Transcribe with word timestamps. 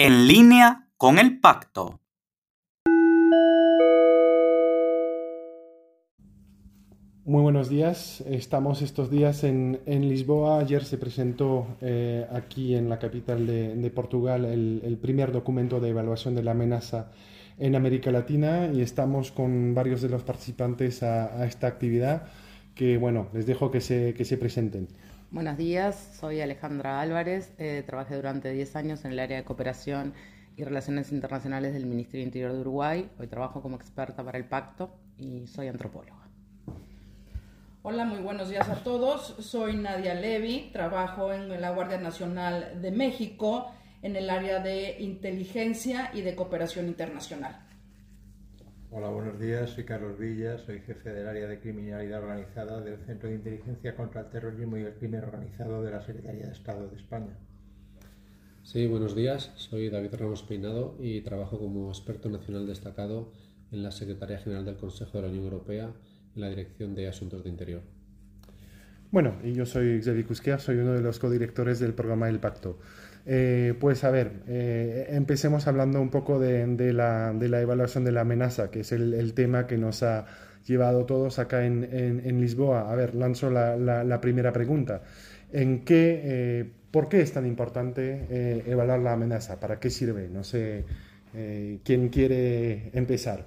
en 0.00 0.26
línea 0.26 0.88
con 0.96 1.18
el 1.18 1.40
pacto. 1.40 2.00
Muy 7.26 7.42
buenos 7.42 7.68
días. 7.68 8.22
Estamos 8.26 8.80
estos 8.80 9.10
días 9.10 9.44
en, 9.44 9.78
Lisboa. 9.86 10.60
Ayer 10.60 10.86
se 10.86 10.96
presentó 10.96 11.66
eh, 11.82 12.26
aquí 12.32 12.74
en 12.74 12.88
la 12.88 12.98
capital 12.98 13.46
de, 13.46 13.92
Portugal 13.94 14.46
el, 14.46 14.98
primer 15.02 15.32
documento 15.32 15.80
de 15.80 15.90
evaluación 15.90 16.34
de 16.34 16.44
la 16.44 16.52
amenaza 16.52 17.12
en 17.58 17.76
América 17.76 18.10
Latina 18.10 18.70
y 18.72 18.80
estamos 18.80 19.30
con 19.30 19.74
varios 19.74 20.00
de 20.00 20.08
los 20.08 20.22
participantes 20.22 21.02
a, 21.02 21.44
esta 21.44 21.66
actividad 21.66 22.22
que, 22.74 22.96
bueno, 22.96 23.28
les 23.34 23.44
dejo 23.44 23.70
que 23.70 23.82
se, 23.82 24.14
que 24.14 24.24
se 24.24 24.38
presenten. 24.38 24.88
Buenos 25.32 25.56
días, 25.56 26.16
soy 26.18 26.40
Alejandra 26.40 27.00
Álvarez. 27.00 27.52
Eh, 27.56 27.84
trabajé 27.86 28.16
durante 28.16 28.50
10 28.50 28.74
años 28.74 29.04
en 29.04 29.12
el 29.12 29.20
área 29.20 29.36
de 29.36 29.44
cooperación 29.44 30.12
y 30.56 30.64
relaciones 30.64 31.12
internacionales 31.12 31.72
del 31.72 31.86
Ministerio 31.86 32.26
Interior 32.26 32.52
de 32.52 32.58
Uruguay. 32.58 33.08
Hoy 33.16 33.28
trabajo 33.28 33.62
como 33.62 33.76
experta 33.76 34.24
para 34.24 34.38
el 34.38 34.46
pacto 34.46 34.90
y 35.18 35.46
soy 35.46 35.68
antropóloga. 35.68 36.26
Hola, 37.82 38.06
muy 38.06 38.18
buenos 38.18 38.48
días 38.48 38.68
a 38.68 38.82
todos. 38.82 39.36
Soy 39.38 39.76
Nadia 39.76 40.14
Levy, 40.14 40.70
trabajo 40.72 41.32
en 41.32 41.60
la 41.60 41.70
Guardia 41.70 41.98
Nacional 41.98 42.82
de 42.82 42.90
México 42.90 43.70
en 44.02 44.16
el 44.16 44.28
área 44.30 44.58
de 44.58 44.96
inteligencia 44.98 46.10
y 46.12 46.22
de 46.22 46.34
cooperación 46.34 46.88
internacional. 46.88 47.69
Hola, 48.92 49.08
buenos 49.08 49.38
días. 49.38 49.70
Soy 49.70 49.84
Carlos 49.84 50.18
Villa, 50.18 50.58
soy 50.58 50.80
jefe 50.80 51.10
del 51.10 51.28
área 51.28 51.46
de 51.46 51.60
criminalidad 51.60 52.24
organizada 52.24 52.80
del 52.80 52.98
Centro 53.06 53.28
de 53.28 53.36
Inteligencia 53.36 53.94
contra 53.94 54.22
el 54.22 54.30
Terrorismo 54.30 54.78
y 54.78 54.80
el 54.80 54.94
Crimen 54.94 55.22
Organizado 55.22 55.84
de 55.84 55.92
la 55.92 56.04
Secretaría 56.04 56.46
de 56.46 56.52
Estado 56.52 56.88
de 56.88 56.96
España. 56.96 57.38
Sí, 58.64 58.88
buenos 58.88 59.14
días. 59.14 59.52
Soy 59.54 59.90
David 59.90 60.14
Ramos 60.14 60.42
Peinado 60.42 60.96
y 60.98 61.20
trabajo 61.20 61.60
como 61.60 61.88
experto 61.88 62.28
nacional 62.30 62.66
destacado 62.66 63.30
en 63.70 63.84
la 63.84 63.92
Secretaría 63.92 64.38
General 64.38 64.64
del 64.64 64.76
Consejo 64.76 65.18
de 65.18 65.22
la 65.22 65.28
Unión 65.28 65.44
Europea 65.44 65.92
en 66.34 66.40
la 66.40 66.48
Dirección 66.48 66.96
de 66.96 67.06
Asuntos 67.06 67.44
de 67.44 67.48
Interior. 67.48 67.82
Bueno, 69.12 69.36
y 69.44 69.52
yo 69.52 69.66
soy 69.66 70.02
Xavier 70.02 70.26
Cusquia, 70.26 70.58
soy 70.58 70.78
uno 70.78 70.94
de 70.94 71.00
los 71.00 71.20
codirectores 71.20 71.78
del 71.78 71.94
programa 71.94 72.28
El 72.28 72.40
Pacto. 72.40 72.80
Eh, 73.26 73.74
pues 73.78 74.04
a 74.04 74.10
ver, 74.10 74.32
eh, 74.48 75.08
empecemos 75.10 75.66
hablando 75.66 76.00
un 76.00 76.10
poco 76.10 76.38
de, 76.38 76.92
la, 76.92 77.32
evaluación 77.32 78.04
de 78.04 78.12
la 78.12 78.22
amenaza, 78.22 78.70
que 78.70 78.80
es 78.80 78.92
el, 78.92 79.34
tema 79.34 79.66
que 79.66 79.76
nos 79.76 80.02
ha 80.02 80.26
llevado 80.66 81.04
todos 81.04 81.38
acá 81.38 81.64
en, 81.64 82.40
Lisboa. 82.40 82.90
A 82.90 82.94
ver, 82.94 83.14
lanzo 83.14 83.50
la, 83.50 84.20
primera 84.20 84.52
pregunta. 84.52 85.02
¿En 85.52 85.84
qué, 85.84 86.20
eh, 86.22 86.70
¿Por 86.90 87.08
qué 87.08 87.20
es 87.20 87.32
tan 87.32 87.46
importante 87.46 88.62
evaluar 88.66 89.00
la 89.00 89.12
amenaza? 89.12 89.60
¿Para 89.60 89.78
qué 89.78 89.90
sirve? 89.90 90.28
No 90.28 90.44
sé, 90.44 90.84
¿quién 91.84 92.08
quiere 92.08 92.90
empezar? 92.92 93.46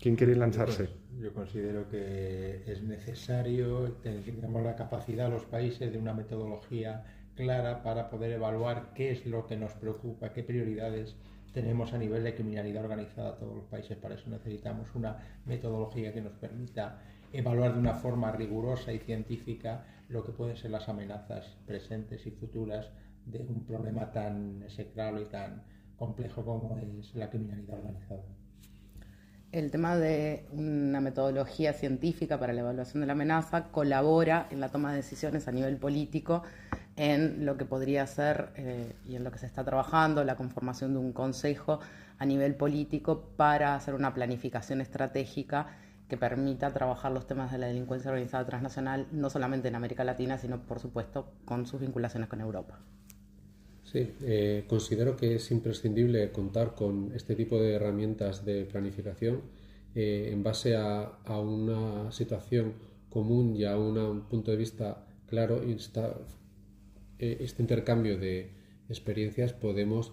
¿Quién 0.00 0.16
quiere 0.16 0.34
lanzarse? 0.34 0.88
Yo 1.20 1.32
considero 1.32 1.88
que 1.88 2.62
es 2.66 2.82
necesario, 2.82 3.92
tenemos 4.02 4.62
la 4.64 4.74
capacidad 4.74 5.30
los 5.30 5.44
países 5.44 5.92
de 5.92 5.98
una 5.98 6.12
metodología 6.12 7.04
clara 7.34 7.82
para 7.82 8.10
poder 8.10 8.32
evaluar 8.32 8.92
qué 8.94 9.10
es 9.10 9.26
lo 9.26 9.46
que 9.46 9.56
nos 9.56 9.72
preocupa, 9.72 10.32
qué 10.32 10.42
prioridades 10.42 11.16
tenemos 11.52 11.92
a 11.92 11.98
nivel 11.98 12.24
de 12.24 12.34
criminalidad 12.34 12.84
organizada 12.84 13.36
todos 13.36 13.56
los 13.56 13.64
países. 13.66 13.96
Para 13.98 14.14
eso 14.14 14.30
necesitamos 14.30 14.94
una 14.94 15.18
metodología 15.44 16.12
que 16.12 16.20
nos 16.20 16.32
permita 16.32 17.00
evaluar 17.32 17.74
de 17.74 17.80
una 17.80 17.94
forma 17.94 18.32
rigurosa 18.32 18.92
y 18.92 18.98
científica 18.98 19.84
lo 20.08 20.24
que 20.24 20.32
pueden 20.32 20.56
ser 20.56 20.70
las 20.70 20.88
amenazas 20.88 21.56
presentes 21.66 22.26
y 22.26 22.30
futuras 22.30 22.90
de 23.26 23.40
un 23.40 23.64
problema 23.64 24.10
tan 24.10 24.64
secreto 24.68 25.20
y 25.20 25.24
tan 25.26 25.62
complejo 25.96 26.44
como 26.44 26.76
es 26.78 27.14
la 27.14 27.30
criminalidad 27.30 27.78
organizada 27.78 28.22
el 29.52 29.70
tema 29.70 29.96
de 29.96 30.46
una 30.50 31.00
metodología 31.02 31.74
científica 31.74 32.40
para 32.40 32.54
la 32.54 32.62
evaluación 32.62 33.02
de 33.02 33.06
la 33.06 33.12
amenaza 33.12 33.70
colabora 33.70 34.48
en 34.50 34.60
la 34.60 34.70
toma 34.70 34.90
de 34.90 34.96
decisiones 34.96 35.46
a 35.46 35.52
nivel 35.52 35.76
político 35.76 36.42
en 36.96 37.46
lo 37.46 37.56
que 37.56 37.64
podría 37.64 38.06
ser 38.06 38.50
eh, 38.56 38.92
y 39.08 39.16
en 39.16 39.24
lo 39.24 39.30
que 39.30 39.38
se 39.38 39.46
está 39.46 39.64
trabajando, 39.64 40.24
la 40.24 40.36
conformación 40.36 40.92
de 40.92 40.98
un 40.98 41.12
consejo 41.12 41.80
a 42.18 42.26
nivel 42.26 42.54
político 42.54 43.30
para 43.36 43.74
hacer 43.74 43.94
una 43.94 44.14
planificación 44.14 44.80
estratégica 44.80 45.78
que 46.08 46.16
permita 46.16 46.72
trabajar 46.72 47.10
los 47.10 47.26
temas 47.26 47.50
de 47.50 47.58
la 47.58 47.68
delincuencia 47.68 48.10
organizada 48.10 48.44
transnacional, 48.44 49.06
no 49.12 49.30
solamente 49.30 49.68
en 49.68 49.74
América 49.74 50.04
Latina, 50.04 50.36
sino 50.36 50.60
por 50.60 50.78
supuesto 50.78 51.32
con 51.44 51.66
sus 51.66 51.80
vinculaciones 51.80 52.28
con 52.28 52.40
Europa. 52.40 52.78
Sí, 53.84 54.14
eh, 54.22 54.64
considero 54.68 55.16
que 55.16 55.36
es 55.36 55.50
imprescindible 55.50 56.30
contar 56.30 56.74
con 56.74 57.12
este 57.14 57.34
tipo 57.34 57.58
de 57.58 57.74
herramientas 57.74 58.44
de 58.44 58.64
planificación 58.64 59.40
eh, 59.94 60.30
en 60.32 60.42
base 60.42 60.76
a, 60.76 61.18
una 61.26 62.10
situación 62.12 62.74
común 63.10 63.56
y 63.56 63.64
a 63.64 63.76
un 63.76 64.22
punto 64.28 64.50
de 64.50 64.56
vista 64.56 65.04
claro. 65.26 65.62
Eh, 67.22 67.38
este 67.38 67.62
intercambio 67.62 68.18
de 68.18 68.50
experiencias 68.88 69.52
podemos 69.52 70.12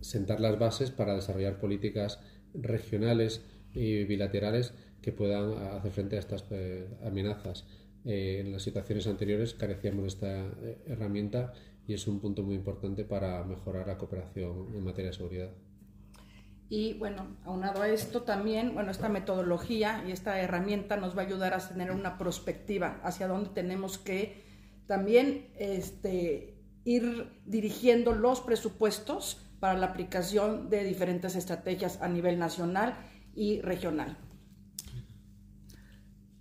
sentar 0.00 0.38
las 0.38 0.56
bases 0.60 0.92
para 0.92 1.16
desarrollar 1.16 1.58
políticas 1.58 2.20
regionales 2.52 3.42
y 3.72 4.04
bilaterales 4.04 4.74
que 5.02 5.10
puedan 5.10 5.54
hacer 5.54 5.90
frente 5.90 6.16
a 6.16 6.20
estas 6.20 6.44
amenazas. 7.04 7.66
en 8.04 8.52
las 8.52 8.62
situaciones 8.62 9.08
anteriores 9.08 9.54
carecíamos 9.54 10.02
de 10.02 10.08
esta 10.08 10.30
herramienta 10.86 11.52
y 11.88 11.94
es 11.94 12.06
un 12.06 12.20
punto 12.20 12.42
muy 12.42 12.54
importante 12.54 13.04
para 13.04 13.42
mejorar 13.44 13.88
la 13.88 13.98
cooperación 13.98 14.74
en 14.74 14.84
materia 14.84 15.10
de 15.10 15.16
seguridad. 15.16 15.50
Y 16.68 16.94
bueno, 16.94 17.36
aunado 17.44 17.82
a 17.82 17.88
esto 17.88 18.22
también, 18.22 18.74
bueno, 18.74 18.90
esta 18.90 19.08
metodología 19.08 20.04
y 20.06 20.12
esta 20.12 20.40
herramienta 20.40 20.96
nos 20.96 21.16
va 21.16 21.22
a 21.22 21.26
ayudar 21.26 21.54
a 21.54 21.66
tener 21.66 21.90
una 21.90 22.18
perspectiva 22.18 23.00
hacia 23.02 23.26
dónde 23.26 23.50
tenemos 23.50 23.98
que 23.98 24.43
también 24.86 25.48
este, 25.58 26.54
ir 26.84 27.30
dirigiendo 27.46 28.12
los 28.12 28.40
presupuestos 28.40 29.40
para 29.60 29.78
la 29.78 29.86
aplicación 29.86 30.68
de 30.68 30.84
diferentes 30.84 31.36
estrategias 31.36 32.00
a 32.02 32.08
nivel 32.08 32.38
nacional 32.38 32.96
y 33.34 33.60
regional. 33.62 34.16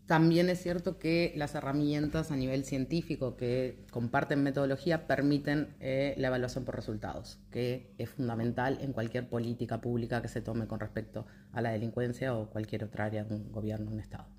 También 0.05 0.49
es 0.49 0.61
cierto 0.61 0.99
que 0.99 1.31
las 1.37 1.55
herramientas 1.55 2.29
a 2.29 2.35
nivel 2.35 2.65
científico 2.65 3.37
que 3.37 3.85
comparten 3.89 4.43
metodología 4.43 5.07
permiten 5.07 5.77
eh, 5.79 6.13
la 6.17 6.27
evaluación 6.27 6.65
por 6.65 6.75
resultados, 6.75 7.39
que 7.51 7.93
es 7.97 8.09
fundamental 8.09 8.79
en 8.81 8.91
cualquier 8.91 9.29
política 9.29 9.79
pública 9.79 10.21
que 10.21 10.27
se 10.27 10.41
tome 10.41 10.67
con 10.67 10.81
respecto 10.81 11.25
a 11.53 11.61
la 11.61 11.71
delincuencia 11.71 12.35
o 12.35 12.49
cualquier 12.49 12.83
otra 12.83 13.05
área 13.05 13.23
de 13.23 13.35
un 13.35 13.51
gobierno 13.53 13.91
un 13.91 14.01
Estado. 14.01 14.32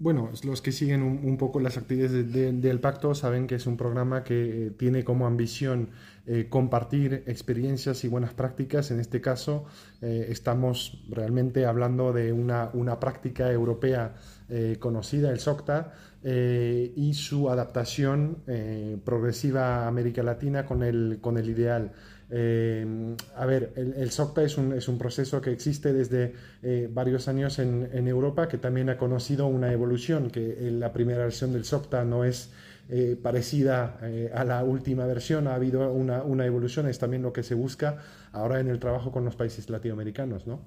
Bueno, 0.00 0.30
los 0.44 0.62
que 0.62 0.70
siguen 0.70 1.02
un, 1.02 1.36
poco 1.38 1.58
las 1.58 1.76
actividades 1.76 2.32
del 2.32 2.78
pacto 2.78 3.16
saben 3.16 3.48
que 3.48 3.56
es 3.56 3.66
un 3.66 3.76
programa 3.76 4.22
que 4.22 4.66
eh, 4.66 4.70
tiene 4.70 5.02
como 5.02 5.26
ambición 5.26 5.88
eh, 6.24 6.46
compartir 6.48 7.24
experiencias 7.26 8.04
y 8.04 8.08
buenas 8.08 8.32
prácticas. 8.32 8.92
En 8.92 9.00
este 9.00 9.20
caso, 9.20 9.64
eh, 10.00 10.28
estamos 10.30 11.02
realmente 11.10 11.66
hablando 11.66 12.12
de 12.12 12.32
una, 12.32 12.70
una 12.74 13.00
práctica 13.00 13.50
europea 13.50 14.14
conocida, 14.80 15.30
el 15.30 15.40
SOCTA, 15.40 15.92
y 16.24 17.12
su 17.12 17.50
adaptación 17.50 18.38
progresiva 19.04 19.84
a 19.84 19.88
América 19.88 20.22
Latina 20.22 20.64
con 20.64 20.82
el, 20.82 21.18
con 21.20 21.36
el 21.36 21.50
ideal. 21.50 21.92
Eh, 22.30 23.16
a 23.36 23.46
ver, 23.46 23.72
el, 23.76 24.10
SOCTA 24.10 24.42
es 24.42 24.58
un, 24.58 24.72
es 24.74 24.88
un, 24.88 24.98
proceso 24.98 25.40
que 25.40 25.50
existe 25.50 25.94
desde 25.94 26.34
eh, 26.62 26.88
varios 26.92 27.26
años 27.26 27.58
en, 27.58 27.88
en, 27.92 28.06
Europa, 28.06 28.48
que 28.48 28.58
también 28.58 28.90
ha 28.90 28.98
conocido 28.98 29.46
una 29.46 29.72
evolución, 29.72 30.30
que 30.30 30.70
la 30.72 30.92
primera 30.92 31.20
versión 31.20 31.52
del 31.52 31.64
SOCTA 31.64 32.04
no 32.04 32.24
es 32.24 32.50
eh, 32.90 33.18
parecida 33.20 33.98
a 34.34 34.44
la 34.44 34.62
última 34.64 35.06
versión, 35.06 35.46
ha 35.46 35.54
habido 35.54 35.90
una, 35.92 36.22
una, 36.22 36.44
evolución, 36.44 36.86
es 36.88 36.98
también 36.98 37.22
lo 37.22 37.32
que 37.32 37.42
se 37.42 37.54
busca 37.54 37.98
ahora 38.32 38.60
en 38.60 38.68
el 38.68 38.78
trabajo 38.78 39.10
con 39.10 39.24
los 39.24 39.36
países 39.36 39.68
latinoamericanos, 39.70 40.46
¿no? 40.46 40.60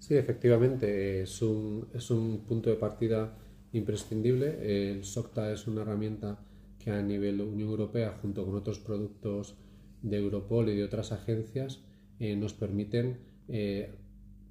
Sí, 0.00 0.16
efectivamente, 0.16 1.22
es 1.22 1.40
un, 1.40 1.88
es 1.94 2.10
un 2.10 2.40
punto 2.40 2.68
de 2.68 2.76
partida 2.76 3.32
imprescindible. 3.72 4.90
El 4.90 5.04
SOCTA 5.04 5.52
es 5.52 5.66
una 5.66 5.82
herramienta 5.82 6.38
que 6.78 6.90
a 6.90 7.00
nivel 7.00 7.40
Unión 7.40 7.70
Europea, 7.70 8.18
junto 8.20 8.44
con 8.44 8.54
otros 8.54 8.78
productos 8.78 9.56
de 10.04 10.18
Europol 10.18 10.68
y 10.68 10.76
de 10.76 10.84
otras 10.84 11.12
agencias 11.12 11.80
eh, 12.20 12.36
nos 12.36 12.52
permiten 12.52 13.16
eh, 13.48 13.90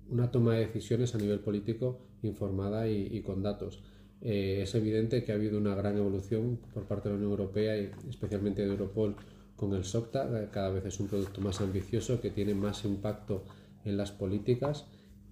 una 0.09 0.31
toma 0.31 0.55
de 0.55 0.65
decisiones 0.65 1.15
a 1.15 1.17
nivel 1.17 1.39
político 1.39 2.00
informada 2.23 2.89
y, 2.89 3.21
con 3.21 3.44
datos. 3.44 3.81
Eh, 4.21 4.61
es 4.63 4.75
evidente 4.75 5.23
que 5.23 5.31
ha 5.31 5.35
habido 5.35 5.57
una 5.57 5.75
gran 5.75 5.97
evolución 5.97 6.59
por 6.73 6.85
parte 6.85 7.09
de 7.09 7.15
la 7.15 7.17
Unión 7.17 7.31
Europea 7.31 7.77
y 7.77 7.91
especialmente 8.09 8.63
de 8.63 8.71
Europol 8.71 9.15
con 9.55 9.73
el 9.73 9.83
SOCTA. 9.83 10.50
Cada 10.51 10.69
vez 10.69 10.85
es 10.85 11.00
un 11.00 11.07
producto 11.07 11.41
más 11.41 11.61
ambicioso 11.61 12.19
que 12.19 12.31
tiene 12.31 12.53
más 12.53 12.85
impacto 12.85 13.44
en 13.85 13.97
las 13.97 14.11
políticas 14.11 14.85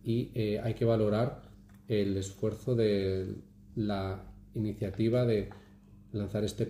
y 0.04 0.38
hay 0.58 0.74
que 0.74 0.84
valorar 0.84 1.44
el 1.88 2.18
esfuerzo 2.18 2.76
de 2.76 3.36
la 3.76 4.24
iniciativa 4.56 5.26
de 5.26 5.50
lanzar 6.12 6.44
este 6.44 6.70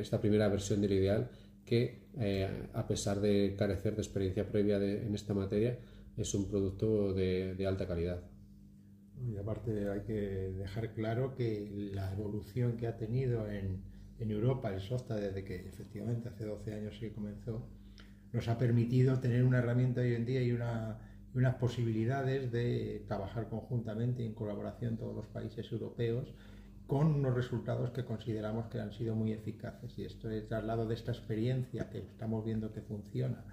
esta 0.00 0.20
primera 0.20 0.48
versión 0.48 0.82
del 0.82 0.92
ideal 0.92 1.30
que, 1.72 2.02
eh, 2.20 2.68
a 2.74 2.86
pesar 2.86 3.18
de 3.22 3.56
carecer 3.56 3.94
de 3.94 4.02
experiencia 4.02 4.46
previa 4.46 4.76
en 4.76 5.14
esta 5.14 5.32
materia, 5.32 5.78
es 6.18 6.34
un 6.34 6.46
producto 6.46 7.14
de, 7.14 7.64
alta 7.66 7.86
calidad. 7.86 8.20
Y 9.26 9.38
aparte 9.38 9.88
hay 9.88 10.02
que 10.02 10.52
dejar 10.58 10.92
claro 10.92 11.34
que 11.34 11.90
la 11.94 12.12
evolución 12.12 12.76
que 12.76 12.86
ha 12.86 12.98
tenido 12.98 13.50
en, 13.50 13.90
Europa 14.18 14.72
el 14.72 14.80
SOFTA 14.80 15.16
desde 15.16 15.42
que 15.44 15.56
efectivamente 15.66 16.28
hace 16.28 16.44
12 16.44 16.74
años 16.74 16.96
que 17.00 17.10
comenzó, 17.10 17.66
nos 18.32 18.46
ha 18.48 18.56
permitido 18.56 19.18
tener 19.18 19.42
una 19.42 19.58
herramienta 19.58 20.02
hoy 20.02 20.14
en 20.14 20.24
día 20.24 20.42
y 20.42 20.52
unas 20.52 21.54
posibilidades 21.56 22.52
de 22.52 23.02
trabajar 23.08 23.48
conjuntamente 23.48 24.24
en 24.24 24.34
colaboración 24.34 24.96
todos 24.96 25.16
los 25.16 25.26
países 25.26 25.72
europeos 25.72 26.32
con 26.86 27.06
unos 27.14 27.34
resultados 27.34 27.90
que 27.90 28.04
consideramos 28.04 28.66
que 28.66 28.80
han 28.80 28.92
sido 28.92 29.14
muy 29.14 29.32
eficaces. 29.32 29.98
Y 29.98 30.04
esto 30.04 30.30
es 30.30 30.46
traslado 30.48 30.86
de 30.86 30.94
esta 30.94 31.12
experiencia 31.12 31.88
que 31.90 31.98
estamos 31.98 32.44
viendo 32.44 32.72
que 32.72 32.82
funciona, 32.82 33.44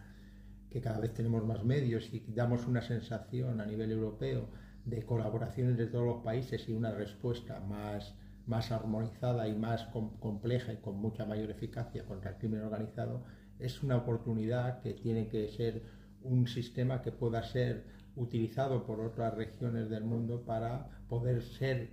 que 0.69 0.81
cada 0.81 0.99
vez 0.99 1.13
tenemos 1.13 1.45
más 1.45 1.63
medios 1.63 2.13
y 2.13 2.23
damos 2.27 2.65
una 2.65 2.81
sensación 2.81 3.61
a 3.61 3.65
nivel 3.65 3.91
europeo 3.91 4.49
de 4.85 5.03
colaboración 5.03 5.69
entre 5.69 5.87
todos 5.87 6.05
los 6.05 6.23
países 6.23 6.67
y 6.67 6.73
una 6.73 6.91
respuesta 6.91 7.59
más, 7.59 8.15
más 8.45 8.71
armonizada 8.71 9.47
y 9.47 9.55
más 9.55 9.85
compleja 10.19 10.73
y 10.73 10.77
con 10.77 10.97
mucha 10.97 11.25
mayor 11.25 11.51
eficacia 11.51 12.05
contra 12.05 12.31
el 12.31 12.37
crimen 12.37 12.61
organizado, 12.61 13.23
es 13.59 13.83
una 13.83 13.97
oportunidad 13.97 14.81
que 14.81 14.93
tiene 14.93 15.27
que 15.27 15.49
ser 15.49 15.83
un 16.21 16.47
sistema 16.47 17.01
que 17.01 17.11
pueda 17.11 17.43
ser 17.43 17.85
utilizado 18.15 18.85
por 18.85 18.99
otras 18.99 19.33
regiones 19.35 19.89
del 19.89 20.03
mundo 20.03 20.43
para 20.45 20.89
poder 21.07 21.41
ser 21.41 21.89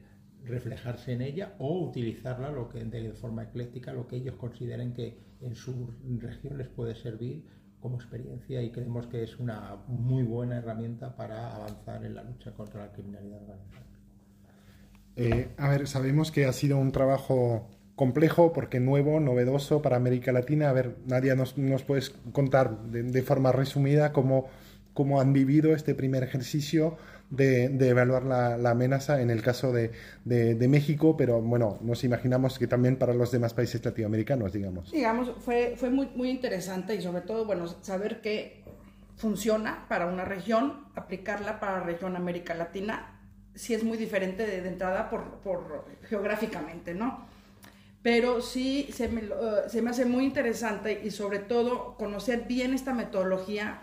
reflejarse 0.46 1.12
en 1.12 1.22
ella 1.22 1.54
o 1.58 1.80
utilizarla 1.80 2.50
lo 2.50 2.68
que, 2.68 2.84
de 2.84 3.12
forma 3.12 3.44
ecléctica, 3.44 3.92
lo 3.92 4.06
que 4.06 4.16
ellos 4.16 4.36
consideren 4.36 4.92
que 4.92 5.18
en 5.40 5.54
su 5.54 5.90
región 6.20 6.58
les 6.58 6.68
puede 6.68 6.94
servir 6.94 7.44
como 7.80 7.96
experiencia 7.96 8.62
y 8.62 8.70
creemos 8.70 9.06
que 9.06 9.22
es 9.22 9.38
una 9.38 9.76
muy 9.86 10.22
buena 10.22 10.56
herramienta 10.56 11.14
para 11.14 11.54
avanzar 11.54 12.04
en 12.04 12.14
la 12.14 12.24
lucha 12.24 12.52
contra 12.52 12.86
la 12.86 12.92
criminalidad 12.92 13.42
organizada. 13.42 13.86
Eh, 15.16 15.48
a 15.56 15.68
ver, 15.68 15.86
sabemos 15.86 16.30
que 16.30 16.46
ha 16.46 16.52
sido 16.52 16.78
un 16.78 16.92
trabajo 16.92 17.68
complejo 17.94 18.52
porque 18.52 18.80
nuevo, 18.80 19.20
novedoso 19.20 19.82
para 19.82 19.96
América 19.96 20.32
Latina. 20.32 20.68
A 20.68 20.72
ver, 20.72 20.96
Nadia, 21.06 21.34
¿nos, 21.34 21.56
nos 21.56 21.82
puedes 21.82 22.10
contar 22.32 22.82
de, 22.82 23.02
de 23.02 23.22
forma 23.22 23.52
resumida 23.52 24.12
cómo, 24.12 24.46
cómo 24.96 25.20
han 25.20 25.32
vivido 25.32 25.74
este 25.74 25.94
primer 25.94 26.24
ejercicio? 26.24 26.96
de, 27.30 27.88
evaluar 27.88 28.24
la, 28.24 28.70
amenaza 28.70 29.20
en 29.20 29.30
el 29.30 29.42
caso 29.42 29.72
de, 29.72 29.90
México, 30.68 31.16
pero 31.16 31.40
bueno, 31.40 31.78
nos 31.80 32.04
imaginamos 32.04 32.58
que 32.58 32.66
también 32.66 32.96
para 32.96 33.14
los 33.14 33.30
demás 33.30 33.54
países 33.54 33.84
latinoamericanos, 33.84 34.52
digamos. 34.52 34.90
Digamos, 34.92 35.32
fue, 35.44 35.74
fue 35.76 35.90
muy, 35.90 36.08
muy 36.14 36.30
interesante 36.30 36.94
y 36.94 37.02
sobre 37.02 37.22
todo, 37.22 37.44
bueno, 37.44 37.66
saber 37.82 38.20
que 38.20 38.62
funciona 39.16 39.86
para 39.88 40.06
una 40.06 40.24
región, 40.24 40.86
aplicarla 40.94 41.58
para 41.58 41.78
la 41.78 41.84
región 41.84 42.16
América 42.16 42.54
Latina, 42.54 43.20
sí 43.54 43.74
es 43.74 43.82
muy 43.82 43.96
diferente 43.96 44.46
de, 44.46 44.68
entrada 44.68 45.08
por, 45.08 45.40
por, 45.40 45.86
geográficamente, 46.08 46.94
¿no? 46.94 47.26
Pero 48.02 48.40
sí 48.40 48.88
se 48.92 49.08
me, 49.08 49.22
se 49.68 49.82
me 49.82 49.90
hace 49.90 50.04
muy 50.04 50.24
interesante 50.24 51.00
y 51.02 51.10
sobre 51.10 51.40
todo 51.40 51.96
conocer 51.96 52.44
bien 52.46 52.72
esta 52.72 52.94
metodología 52.94 53.80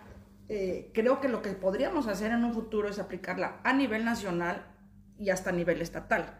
eh, 0.50 0.92
creo 0.94 1.22
que 1.22 1.30
lo 1.30 1.42
que 1.42 1.52
podríamos 1.52 2.08
hacer 2.08 2.32
en 2.32 2.44
un 2.44 2.54
futuro 2.54 2.90
es 2.90 3.00
aplicarla 3.00 3.60
a 3.64 3.74
nivel 3.74 4.04
nacional 4.06 4.66
y 5.18 5.30
hasta 5.30 5.50
a 5.50 5.54
nivel 5.54 5.82
estatal. 5.82 6.40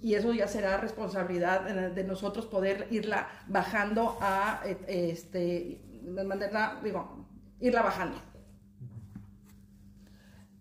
Y 0.00 0.14
eso 0.14 0.32
ya 0.32 0.46
será 0.46 0.76
responsabilidad 0.76 1.62
de 1.90 2.04
nosotros 2.04 2.46
poder 2.46 2.86
irla 2.90 3.28
bajando 3.48 4.18
a, 4.20 4.62
este, 4.86 5.80
mantenerla, 6.04 6.80
digo, 6.82 7.26
irla 7.60 7.82
bajando. 7.82 8.18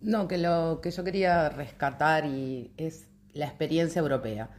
No, 0.02 0.28
que 0.28 0.38
lo 0.38 0.80
que 0.82 0.92
yo 0.92 1.04
quería 1.04 1.50
rescatar 1.50 2.26
y 2.26 2.74
es 2.78 3.08
la 3.34 3.46
experiencia 3.46 4.00
europea. 4.00 4.50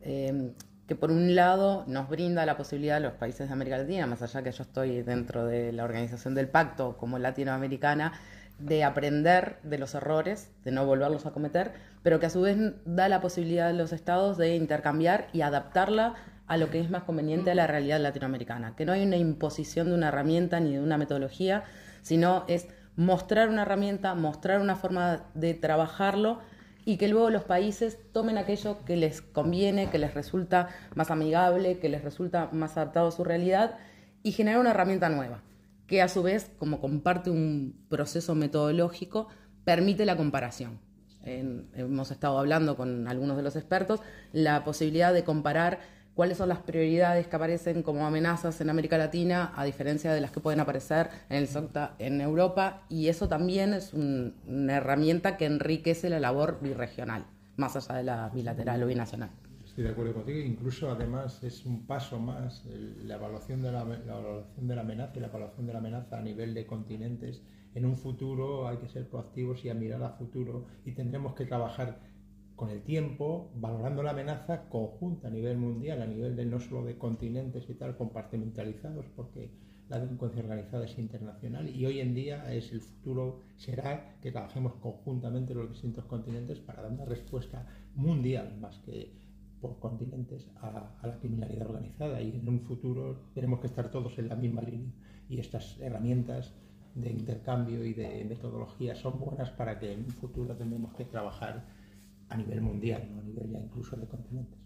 Eh, 0.00 0.54
que 0.86 0.96
por 0.96 1.10
un 1.10 1.34
lado 1.34 1.84
nos 1.86 2.08
brinda 2.08 2.44
la 2.44 2.56
posibilidad 2.56 2.96
a 2.96 3.00
los 3.00 3.12
países 3.14 3.48
de 3.48 3.52
América 3.52 3.78
Latina, 3.78 4.06
más 4.06 4.22
allá 4.22 4.42
que 4.42 4.52
yo 4.52 4.62
estoy 4.62 5.02
dentro 5.02 5.46
de 5.46 5.72
la 5.72 5.84
organización 5.84 6.34
del 6.34 6.48
pacto 6.48 6.96
como 6.96 7.18
latinoamericana, 7.18 8.12
de 8.58 8.84
aprender 8.84 9.58
de 9.62 9.78
los 9.78 9.94
errores, 9.94 10.50
de 10.64 10.70
no 10.70 10.86
volverlos 10.86 11.26
a 11.26 11.32
cometer, 11.32 11.72
pero 12.02 12.20
que 12.20 12.26
a 12.26 12.30
su 12.30 12.42
vez 12.42 12.56
da 12.84 13.08
la 13.08 13.20
posibilidad 13.20 13.68
a 13.68 13.72
los 13.72 13.92
estados 13.92 14.36
de 14.36 14.56
intercambiar 14.56 15.28
y 15.32 15.40
adaptarla 15.40 16.14
a 16.46 16.56
lo 16.56 16.70
que 16.70 16.80
es 16.80 16.90
más 16.90 17.04
conveniente 17.04 17.50
a 17.50 17.54
la 17.54 17.66
realidad 17.66 18.00
latinoamericana, 18.00 18.74
que 18.76 18.84
no 18.84 18.92
hay 18.92 19.04
una 19.04 19.16
imposición 19.16 19.88
de 19.88 19.94
una 19.94 20.08
herramienta 20.08 20.60
ni 20.60 20.74
de 20.74 20.80
una 20.80 20.98
metodología, 20.98 21.64
sino 22.02 22.44
es 22.46 22.68
mostrar 22.96 23.48
una 23.48 23.62
herramienta, 23.62 24.14
mostrar 24.14 24.60
una 24.60 24.76
forma 24.76 25.24
de 25.34 25.54
trabajarlo 25.54 26.40
y 26.84 26.96
que 26.96 27.08
luego 27.08 27.30
los 27.30 27.44
países 27.44 27.98
tomen 28.12 28.38
aquello 28.38 28.84
que 28.84 28.96
les 28.96 29.22
conviene, 29.22 29.90
que 29.90 29.98
les 29.98 30.14
resulta 30.14 30.68
más 30.94 31.10
amigable, 31.10 31.78
que 31.78 31.88
les 31.88 32.02
resulta 32.02 32.48
más 32.52 32.76
adaptado 32.76 33.08
a 33.08 33.12
su 33.12 33.24
realidad 33.24 33.78
y 34.22 34.32
generar 34.32 34.60
una 34.60 34.70
herramienta 34.70 35.08
nueva, 35.08 35.42
que 35.86 36.02
a 36.02 36.08
su 36.08 36.22
vez, 36.22 36.50
como 36.58 36.80
comparte 36.80 37.30
un 37.30 37.84
proceso 37.88 38.34
metodológico, 38.34 39.28
permite 39.64 40.04
la 40.04 40.16
comparación. 40.16 40.80
hemos 41.24 42.10
estado 42.10 42.38
hablando 42.38 42.76
con 42.76 43.06
algunos 43.06 43.36
de 43.36 43.42
los 43.44 43.54
expertos, 43.54 44.00
la 44.32 44.64
posibilidad 44.64 45.12
de 45.12 45.24
comparar 45.24 45.78
cuáles 46.14 46.38
son 46.38 46.48
las 46.48 46.58
prioridades 46.58 47.26
que 47.26 47.36
aparecen 47.36 47.82
como 47.82 48.06
amenazas 48.06 48.60
en 48.60 48.70
América 48.70 48.98
Latina, 48.98 49.52
a 49.56 49.64
diferencia 49.64 50.12
de 50.12 50.20
las 50.20 50.30
que 50.30 50.40
pueden 50.40 50.60
aparecer 50.60 51.08
en 51.28 51.38
el 51.38 51.48
SOCTA 51.48 51.94
en 51.98 52.20
Europa, 52.20 52.82
y 52.88 53.08
eso 53.08 53.28
también 53.28 53.74
es 53.74 53.92
una 53.94 54.76
herramienta 54.76 55.36
que 55.36 55.46
enriquece 55.46 56.10
la 56.10 56.20
labor 56.20 56.58
birregional, 56.60 57.24
más 57.56 57.76
allá 57.76 57.96
de 57.96 58.04
la 58.04 58.28
bilateral 58.28 58.82
o 58.82 58.86
binacional. 58.86 59.30
Estoy 59.64 59.84
de 59.84 59.90
acuerdo 59.90 60.12
contigo, 60.12 60.38
incluso 60.38 60.90
además 60.90 61.42
es 61.42 61.64
un 61.64 61.86
paso 61.86 62.18
más 62.18 62.62
la 63.04 63.14
evaluación 63.14 63.62
de 63.62 63.72
la, 63.72 63.84
la 63.84 64.18
evaluación 64.18 64.68
de 64.68 64.74
la 64.74 64.82
amenaza 64.82 65.12
y 65.16 65.20
la 65.20 65.28
evaluación 65.28 65.66
de 65.66 65.72
la 65.72 65.78
amenaza 65.78 66.18
a 66.18 66.20
nivel 66.20 66.52
de 66.52 66.66
continentes. 66.66 67.40
En 67.74 67.86
un 67.86 67.96
futuro 67.96 68.68
hay 68.68 68.76
que 68.76 68.88
ser 68.90 69.08
proactivos 69.08 69.64
y 69.64 69.70
a 69.70 69.74
mirar 69.74 70.02
a 70.02 70.10
futuro 70.10 70.66
y 70.84 70.92
tendremos 70.92 71.34
que 71.34 71.46
trabajar 71.46 72.00
con 72.56 72.70
el 72.70 72.82
tiempo, 72.82 73.50
valorando 73.56 74.02
la 74.02 74.10
amenaza 74.10 74.68
conjunta 74.68 75.28
a 75.28 75.30
nivel 75.30 75.56
mundial, 75.56 76.02
a 76.02 76.06
nivel 76.06 76.36
de 76.36 76.46
no 76.46 76.60
solo 76.60 76.84
de 76.84 76.98
continentes 76.98 77.68
y 77.68 77.74
tal, 77.74 77.96
compartimentalizados, 77.96 79.06
porque 79.16 79.50
la 79.88 79.98
delincuencia 79.98 80.42
organizada 80.42 80.84
es 80.84 80.98
internacional 80.98 81.68
y 81.68 81.84
hoy 81.84 82.00
en 82.00 82.14
día 82.14 82.52
es 82.52 82.72
el 82.72 82.80
futuro 82.80 83.40
será 83.56 84.16
que 84.22 84.32
trabajemos 84.32 84.74
conjuntamente 84.74 85.54
los 85.54 85.68
distintos 85.68 86.04
continentes 86.06 86.60
para 86.60 86.82
dar 86.82 86.92
una 86.92 87.04
respuesta 87.04 87.66
mundial 87.94 88.56
más 88.58 88.78
que 88.78 89.12
por 89.60 89.78
continentes 89.78 90.48
a, 90.60 90.96
a, 91.00 91.06
la 91.06 91.18
criminalidad 91.18 91.68
organizada. 91.68 92.20
Y 92.20 92.30
en 92.30 92.48
un 92.48 92.60
futuro 92.60 93.20
tenemos 93.34 93.60
que 93.60 93.68
estar 93.68 93.90
todos 93.90 94.18
en 94.18 94.28
la 94.28 94.34
misma 94.34 94.62
línea. 94.62 94.92
Y 95.28 95.38
estas 95.38 95.78
herramientas 95.80 96.52
de 96.94 97.10
intercambio 97.10 97.84
y 97.84 97.94
de 97.94 98.24
metodología 98.24 98.94
son 98.94 99.20
buenas 99.20 99.50
para 99.50 99.78
que 99.78 99.92
en 99.92 100.00
un 100.00 100.10
futuro 100.10 100.56
tengamos 100.56 100.94
que 100.94 101.04
trabajar 101.04 101.64
a 102.32 102.36
nivel 102.36 102.60
mundial, 102.60 103.02
a 103.18 103.22
nivel 103.22 103.50
ya 103.52 103.58
incluso 103.58 103.96
de 103.96 104.06
continentes. 104.06 104.58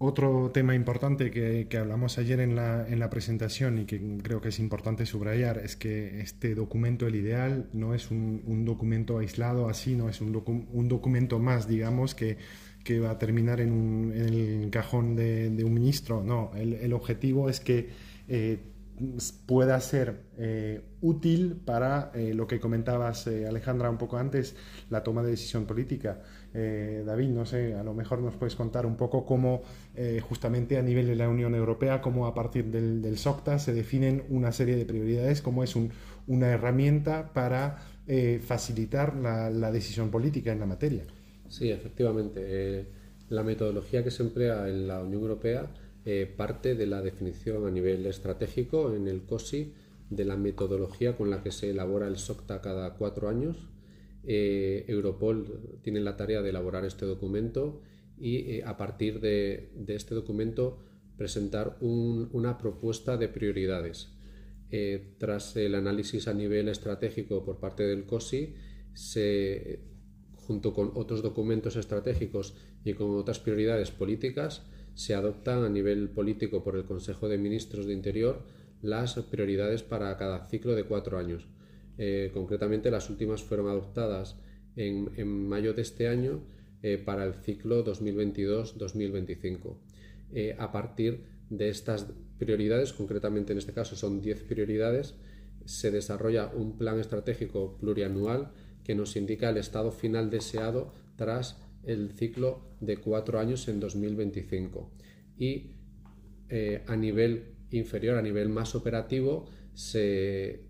Otro 0.00 0.52
tema 0.52 0.76
importante 0.76 1.28
que, 1.32 1.66
hablamos 1.76 2.18
ayer 2.18 2.38
en 2.38 2.54
la, 2.54 2.86
en 2.86 3.00
la, 3.00 3.10
presentación 3.10 3.78
y 3.78 3.84
que 3.84 4.00
creo 4.22 4.40
que 4.40 4.50
es 4.50 4.60
importante 4.60 5.04
subrayar 5.06 5.58
es 5.58 5.74
que 5.74 6.20
este 6.20 6.54
documento, 6.54 7.08
el 7.08 7.16
ideal, 7.16 7.68
no 7.72 7.94
es 7.94 8.12
un, 8.12 8.64
documento 8.64 9.18
aislado 9.18 9.68
así, 9.68 9.96
no 9.96 10.08
es 10.08 10.20
un, 10.20 10.40
un 10.72 10.88
documento 10.88 11.40
más, 11.40 11.66
digamos, 11.66 12.14
que, 12.14 12.38
que, 12.84 13.00
va 13.00 13.10
a 13.10 13.18
terminar 13.18 13.60
en, 13.60 13.72
un, 13.72 14.12
en 14.14 14.62
el 14.62 14.70
cajón 14.70 15.16
de, 15.16 15.64
un 15.64 15.74
ministro. 15.74 16.22
No, 16.22 16.52
el, 16.54 16.74
el 16.74 16.92
objetivo 16.92 17.50
es 17.50 17.58
que 17.58 17.88
eh, 18.28 18.60
pueda 19.46 19.80
ser 19.80 20.20
eh, 20.36 20.80
útil 21.00 21.60
para 21.64 22.10
eh, 22.14 22.34
lo 22.34 22.46
que 22.46 22.60
comentabas, 22.60 23.26
eh, 23.26 23.46
Alejandra, 23.46 23.90
un 23.90 23.98
poco 23.98 24.16
antes, 24.16 24.56
la 24.90 25.02
toma 25.02 25.22
de 25.22 25.30
decisión 25.30 25.66
política. 25.66 26.22
David, 26.50 27.28
no 27.28 27.46
sé, 27.46 27.74
a 27.74 27.84
lo 27.84 27.94
mejor 27.94 28.20
nos 28.20 28.34
puedes 28.34 28.56
contar 28.56 28.84
un 28.84 28.96
poco 28.96 29.24
cómo, 29.26 29.62
justamente 30.22 30.76
a 30.76 30.82
nivel 30.82 31.06
de 31.06 31.14
la 31.14 31.28
Unión 31.28 31.54
Europea, 31.54 32.00
cómo 32.00 32.26
a 32.26 32.34
partir 32.34 32.64
del, 32.64 33.16
SOCTA 33.16 33.60
se 33.60 33.72
definen 33.72 34.24
una 34.28 34.50
serie 34.50 34.74
de 34.74 34.84
prioridades, 34.84 35.40
cómo 35.40 35.62
es 35.62 35.76
una 36.26 36.48
herramienta 36.48 37.32
para 37.32 37.76
facilitar 38.40 39.14
la, 39.14 39.70
decisión 39.70 40.10
política 40.10 40.50
en 40.50 40.58
la 40.58 40.66
materia. 40.66 41.04
Sí, 41.48 41.70
efectivamente. 41.70 42.88
la 43.28 43.44
metodología 43.44 44.02
que 44.02 44.10
se 44.10 44.24
emplea 44.24 44.68
en 44.68 44.88
la 44.88 45.00
Unión 45.00 45.20
Europea 45.20 45.70
eh, 46.10 46.24
parte 46.24 46.74
de 46.74 46.86
la 46.86 47.02
definición 47.02 47.66
a 47.66 47.70
nivel 47.70 48.06
estratégico 48.06 48.94
en 48.94 49.08
el 49.08 49.26
COSI 49.26 49.74
de 50.08 50.24
la 50.24 50.38
metodología 50.38 51.18
con 51.18 51.28
la 51.28 51.42
que 51.42 51.50
se 51.50 51.68
elabora 51.68 52.08
el 52.08 52.16
SOCTA 52.16 52.62
cada 52.62 52.94
cuatro 52.94 53.28
años. 53.28 53.68
Eh, 54.24 54.86
Europol 54.88 55.78
tiene 55.82 56.00
la 56.00 56.16
tarea 56.16 56.40
de 56.40 56.48
elaborar 56.48 56.86
este 56.86 57.04
documento 57.04 57.82
y 58.16 58.36
eh, 58.52 58.62
a 58.64 58.78
partir 58.78 59.20
de, 59.20 59.68
este 59.86 60.14
documento 60.14 60.78
presentar 61.18 61.76
una 61.82 62.56
propuesta 62.56 63.18
de 63.18 63.28
prioridades. 63.28 64.08
Tras 65.18 65.56
el 65.56 65.74
análisis 65.74 66.26
a 66.26 66.32
nivel 66.32 66.68
estratégico 66.70 67.44
por 67.44 67.60
parte 67.60 67.82
del 67.82 68.06
COSI, 68.06 68.54
junto 70.36 70.72
con 70.72 70.90
otros 70.94 71.20
documentos 71.20 71.76
estratégicos 71.76 72.54
y 72.82 72.94
con 72.94 73.10
otras 73.10 73.40
prioridades 73.40 73.90
políticas, 73.90 74.62
se 74.98 75.14
adoptan 75.14 75.62
a 75.62 75.68
nivel 75.68 76.08
político 76.08 76.64
por 76.64 76.74
el 76.74 76.84
Consejo 76.84 77.28
de 77.28 77.38
Ministros 77.38 77.86
de 77.86 77.92
Interior 77.92 78.42
las 78.82 79.14
prioridades 79.14 79.84
para 79.84 80.16
cada 80.16 80.44
ciclo 80.46 80.74
de 80.74 80.82
cuatro 80.82 81.18
años. 81.18 81.46
Eh, 81.98 82.32
concretamente, 82.34 82.90
las 82.90 83.08
últimas 83.08 83.44
fueron 83.44 83.68
adoptadas 83.68 84.34
en, 84.74 85.46
mayo 85.48 85.72
de 85.72 85.82
este 85.82 86.08
año 86.08 86.40
eh, 86.82 86.98
para 86.98 87.24
el 87.24 87.34
ciclo 87.34 87.84
2022-2025. 87.84 89.76
Eh, 90.32 90.56
a 90.58 90.72
partir 90.72 91.20
de 91.48 91.68
estas 91.68 92.08
prioridades, 92.40 92.92
concretamente 92.92 93.52
en 93.52 93.58
este 93.58 93.72
caso 93.72 93.94
son 93.94 94.20
10 94.20 94.42
prioridades, 94.42 95.14
se 95.64 95.92
desarrolla 95.92 96.50
un 96.52 96.76
plan 96.76 96.98
estratégico 96.98 97.76
plurianual 97.78 98.50
que 98.82 98.96
nos 98.96 99.14
indica 99.14 99.48
el 99.50 99.58
estado 99.58 99.92
final 99.92 100.28
deseado 100.28 100.92
tras 101.14 101.56
el 101.84 102.10
ciclo 102.12 102.62
de 102.80 102.96
cuatro 102.98 103.38
años 103.38 103.68
en 103.68 103.80
2025. 103.80 104.90
Y 105.36 105.72
a 106.86 106.96
nivel 106.96 107.54
inferior, 107.70 108.16
a 108.16 108.22
nivel 108.22 108.48
más 108.48 108.74
operativo, 108.74 109.46
se 109.74 110.68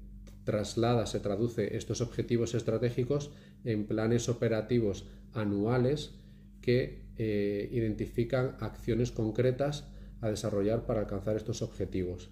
traslada, 0.48 1.06
se 1.06 1.20
traduce 1.20 1.76
estos 1.76 2.00
objetivos 2.00 2.54
estratégicos 2.54 3.30
en 3.64 3.86
planes 3.86 4.30
operativos 4.30 5.06
anuales 5.34 6.14
que 6.62 7.02
eh, 7.18 7.68
identifican 7.72 8.56
acciones 8.60 9.12
concretas 9.12 9.92
a 10.20 10.30
desarrollar 10.30 10.86
para 10.86 11.00
alcanzar 11.00 11.36
estos 11.36 11.60
objetivos. 11.60 12.30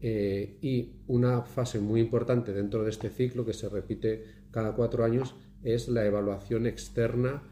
Eh, 0.00 0.56
y 0.62 1.02
una 1.06 1.42
fase 1.42 1.78
muy 1.78 2.00
importante 2.00 2.52
dentro 2.52 2.84
de 2.84 2.90
este 2.90 3.10
ciclo 3.10 3.44
que 3.44 3.52
se 3.52 3.68
repite 3.68 4.24
cada 4.50 4.74
cuatro 4.74 5.04
años 5.04 5.34
es 5.62 5.88
la 5.88 6.06
evaluación 6.06 6.66
externa 6.66 7.42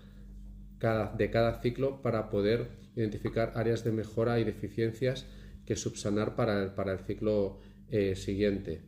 de 0.80 1.30
cada 1.30 1.60
ciclo 1.60 2.00
para 2.00 2.30
poder 2.30 2.68
identificar 2.96 3.52
áreas 3.54 3.84
de 3.84 3.92
mejora 3.92 4.40
y 4.40 4.44
deficiencias 4.44 5.26
que 5.66 5.76
subsanar 5.76 6.37
para 6.37 6.62
el, 6.62 6.70
para 6.70 6.92
el 6.92 7.00
ciclo 7.00 7.60
eh, 7.90 8.16
siguiente. 8.16 8.80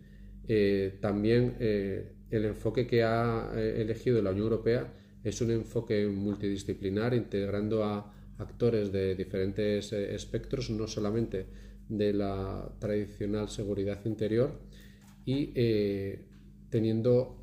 Eh, 0.49 0.99
también 1.01 1.57
eh, 1.61 2.13
el 2.31 2.47
enfoque 2.47 2.87
que 2.87 3.03
ha 3.03 3.53
elegido 3.55 4.23
la 4.23 4.31
Unión 4.31 4.45
Europea 4.45 4.93
es 5.23 5.41
un 5.43 5.51
enfoque 5.51 6.07
multidisciplinar, 6.07 7.15
integrando 7.15 7.85
a 7.85 8.13
actores 8.39 8.91
de 8.91 9.15
diferentes 9.15 9.93
espectros, 9.93 10.71
no 10.71 10.89
solamente 10.89 11.47
de 11.89 12.13
la 12.15 12.75
tradicional 12.81 13.49
seguridad 13.49 14.01
interior, 14.07 14.59
y 15.25 15.53
teniendo, 16.71 17.39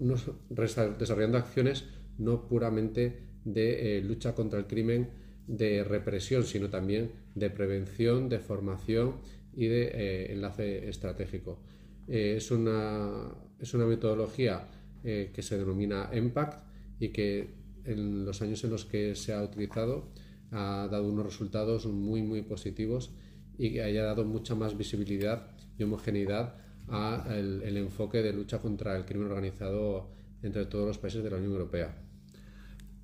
desarrollando 0.49 1.37
acciones 1.37 1.85
no 2.17 2.47
puramente 2.47 3.28
de 3.45 4.01
lucha 4.05 4.35
contra 4.35 4.59
el 4.59 4.67
crimen 4.67 5.09
de 5.47 5.83
represión, 5.83 6.43
sino 6.43 6.69
también 6.69 7.11
de 7.35 7.49
prevención, 7.49 8.29
de 8.29 8.39
formación 8.39 9.15
y 9.55 9.67
de 9.67 10.31
enlace 10.31 10.87
estratégico. 10.87 11.59
Eh, 12.07 12.35
es, 12.37 12.51
una, 12.51 13.31
es, 13.59 13.73
una, 13.73 13.85
metodología 13.85 14.67
eh, 15.03 15.31
que 15.33 15.41
se 15.41 15.57
denomina 15.57 16.09
EMPACT 16.11 16.63
y 16.99 17.09
que 17.09 17.49
en 17.85 18.25
los 18.25 18.41
años 18.41 18.63
en 18.63 18.71
los 18.71 18.85
que 18.85 19.15
se 19.15 19.33
ha 19.33 19.43
utilizado 19.43 20.11
ha 20.51 20.87
dado 20.89 21.07
unos 21.07 21.25
resultados 21.25 21.85
muy 21.85 22.23
muy 22.23 22.41
positivos 22.41 23.11
y 23.57 23.73
que 23.73 23.83
haya 23.83 24.03
dado 24.03 24.25
mucha 24.25 24.55
más 24.55 24.75
visibilidad 24.77 25.51
y 25.77 25.83
homogeneidad 25.83 26.55
al 26.87 27.61
el 27.63 27.77
enfoque 27.77 28.23
de 28.23 28.33
lucha 28.33 28.59
contra 28.59 28.97
el 28.97 29.05
crimen 29.05 29.27
organizado 29.27 30.09
entre 30.41 30.65
todos 30.65 30.87
los 30.87 30.97
países 30.97 31.23
de 31.23 31.29
la 31.29 31.37
Unión 31.37 31.53
Europea 31.53 32.08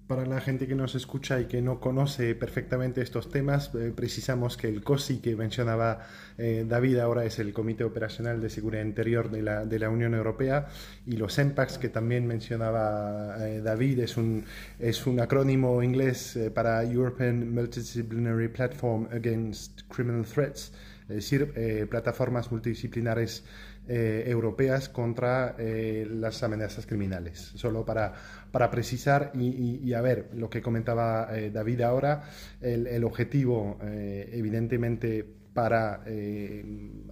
para 0.08 0.26
la 0.26 0.40
gente 0.40 0.68
que 0.68 0.76
nos 0.76 0.94
escucha 0.94 1.40
y 1.40 1.46
que 1.46 1.62
no 1.62 1.80
conoce 1.80 2.36
perfectamente 2.36 3.02
estos 3.02 3.30
temas, 3.32 3.74
eh, 3.74 3.92
precisamos 3.96 4.56
que 4.56 4.68
el 4.68 4.84
COSI 4.84 5.18
que 5.18 5.36
mencionaba 5.36 6.06
eh, 6.38 6.64
David 6.68 7.00
ahora 7.00 7.26
es 7.26 7.40
el 7.40 7.54
Comité 7.54 7.84
Operacional 7.84 8.40
de 8.40 8.50
Seguridad 8.50 8.84
Interior 8.84 9.32
de 9.32 9.42
la, 9.42 9.66
de 9.66 9.80
la 9.80 9.90
Unión 9.90 10.14
Europea 10.14 10.68
y 11.08 11.18
los 11.18 11.38
EMPACs 11.40 11.80
que 11.80 11.90
también 11.90 12.28
mencionaba 12.28 13.36
eh, 13.48 13.62
David 13.62 14.00
es 14.00 14.18
un, 14.18 14.46
es 14.80 15.08
un 15.08 15.20
acrónimo 15.20 15.82
inglés 15.82 16.38
para 16.54 16.84
European 16.84 17.54
Multidisciplinary 17.54 18.50
Platform 18.50 19.08
Against 19.12 19.82
Criminal 19.88 20.26
Threats, 20.26 20.72
es 21.04 21.16
decir, 21.16 21.88
plataformas 21.90 22.52
multidisciplinares 22.52 23.44
eh, 23.88 24.24
europeas 24.26 24.90
contra 24.90 25.56
eh, 25.60 26.08
las 26.10 26.42
amenazas 26.42 26.88
criminales. 26.88 27.52
Solo 27.56 27.86
para, 27.86 28.14
para 28.52 28.72
precisar 28.72 29.32
y, 29.36 29.94
a 29.94 30.02
ver 30.02 30.30
lo 30.34 30.50
que 30.50 30.60
comentaba 30.60 31.30
eh, 31.32 31.52
David 31.52 31.82
ahora, 31.82 32.24
el, 32.62 33.04
objetivo 33.04 33.78
evidentemente 33.82 35.24
para 35.54 36.04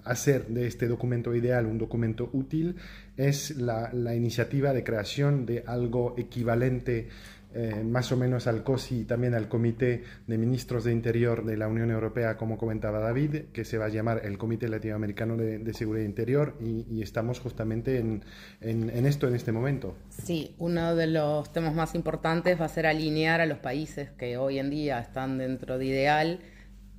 hacer 0.03 0.47
de 0.47 0.67
este 0.67 0.87
documento 0.87 1.33
ideal 1.35 1.65
un 1.65 1.77
documento 1.77 2.29
útil 2.33 2.75
es 3.15 3.55
la, 3.55 3.91
la 3.93 4.15
iniciativa 4.15 4.73
de 4.73 4.83
creación 4.83 5.45
de 5.45 5.63
algo 5.67 6.15
equivalente 6.17 7.07
eh, 7.53 7.83
más 7.83 8.11
o 8.11 8.17
menos 8.17 8.47
al 8.47 8.63
COSI 8.63 9.01
y 9.01 9.05
también 9.05 9.33
al 9.33 9.47
Comité 9.47 10.03
de 10.27 10.37
Ministros 10.37 10.83
de 10.83 10.91
Interior 10.91 11.45
de 11.45 11.57
la 11.57 11.67
Unión 11.67 11.91
Europea, 11.91 12.35
como 12.35 12.57
comentaba 12.57 12.99
David, 12.99 13.45
que 13.53 13.63
se 13.65 13.77
va 13.77 13.85
a 13.85 13.89
llamar 13.89 14.21
el 14.25 14.37
Comité 14.37 14.67
Latinoamericano 14.67 15.37
de, 15.37 15.73
Seguridad 15.73 16.05
Interior 16.05 16.55
y, 16.59 17.01
estamos 17.01 17.39
justamente 17.39 17.97
en, 17.99 18.23
en, 18.61 19.05
esto 19.05 19.27
en 19.27 19.35
este 19.35 19.51
momento. 19.51 19.95
Sí, 20.09 20.55
uno 20.59 20.95
de 20.95 21.07
los 21.07 21.51
temas 21.51 21.73
más 21.73 21.95
importantes 21.95 22.59
va 22.59 22.65
a 22.65 22.69
ser 22.69 22.85
alinear 22.85 23.41
a 23.41 23.45
los 23.45 23.57
países 23.57 24.11
que 24.11 24.37
hoy 24.37 24.59
en 24.59 24.69
día 24.69 24.99
están 24.99 25.37
dentro 25.37 25.77
de 25.77 25.85
Ideal 25.85 26.39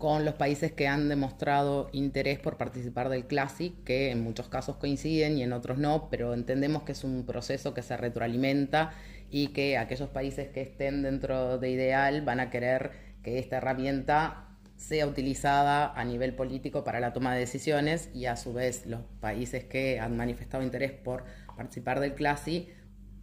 con 0.04 0.26
los 0.26 0.34
países 0.34 0.70
que 0.70 0.86
han 0.86 1.08
demostrado 1.08 1.88
interés 1.92 2.38
por 2.38 2.58
participar 2.58 3.08
del 3.08 3.24
Classic, 3.26 3.72
que 3.84 4.10
en 4.10 4.22
muchos 4.22 4.50
casos 4.50 4.76
coinciden 4.76 5.38
y 5.38 5.42
en 5.42 5.54
otros 5.54 5.78
no, 5.78 6.10
pero 6.10 6.34
entendemos 6.34 6.82
que 6.82 6.92
es 6.92 7.04
un 7.04 7.24
proceso 7.24 7.72
que 7.72 7.80
se 7.80 7.96
retroalimenta 7.96 8.92
y 9.30 9.54
que 9.54 9.78
aquellos 9.78 10.10
países 10.10 10.50
que 10.50 10.60
estén 10.60 11.02
dentro 11.02 11.56
de 11.56 11.70
Ideal 11.70 12.20
van 12.20 12.40
a 12.40 12.50
querer 12.50 12.90
que 13.22 13.38
esta 13.38 13.56
herramienta 13.56 14.58
sea 14.76 15.06
utilizada 15.06 15.94
a 15.98 16.04
nivel 16.04 16.34
político 16.34 16.84
para 16.84 17.00
la 17.00 17.14
toma 17.14 17.32
de 17.32 17.40
decisiones 17.40 18.10
y 18.12 18.26
a 18.26 18.36
su 18.36 18.52
vez 18.52 18.84
los 18.84 19.00
países 19.22 19.64
que 19.64 20.00
han 20.00 20.18
manifestado 20.18 20.62
interés 20.62 20.92
por 20.92 21.24
participar 21.56 22.00
del 22.00 22.14
CLASI 22.14 22.68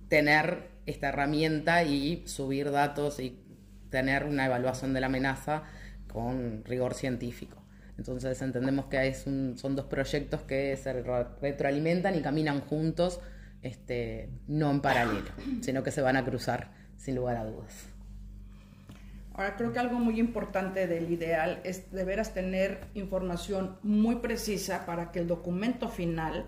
tener 0.08 0.72
esta 0.88 1.10
herramienta 1.10 1.84
y 1.84 2.24
subir 2.26 2.72
datos 2.72 3.20
y 3.20 3.38
tener 3.92 4.24
una 4.24 4.48
evaluación 4.48 4.96
de 4.96 5.02
la 5.02 5.06
amenaza 5.06 5.66
con 6.12 6.64
rigor 6.66 6.94
científico. 6.94 7.58
Entonces 7.98 8.42
entendemos 8.42 8.86
que 8.86 9.14
son 9.14 9.76
dos 9.76 9.86
proyectos 9.86 10.42
que 10.42 10.76
se 10.76 10.94
retroalimentan 10.94 12.16
y 12.16 12.22
caminan 12.22 12.62
juntos 12.62 13.20
este, 13.62 14.30
no 14.48 14.72
en 14.72 14.82
paralelo, 14.82 15.30
sino 15.62 15.84
que 15.84 15.92
se 15.92 16.02
van 16.02 16.16
a 16.16 16.26
cruzar 16.26 16.72
sin 16.98 17.16
lugar 17.16 17.38
a 17.38 17.46
dudas. 17.46 17.88
Ahora 19.34 19.56
creo 19.56 19.72
que 19.72 19.80
algo 19.80 19.98
muy 19.98 20.20
importante 20.20 20.88
del 20.88 21.12
ideal 21.12 21.62
es 21.64 21.92
de 21.92 22.04
veras 22.04 22.34
tener 22.34 22.82
información 22.96 23.78
muy 23.82 24.18
precisa 24.18 24.86
para 24.86 25.12
que 25.12 25.20
el 25.20 25.28
documento 25.28 25.88
final 25.88 26.48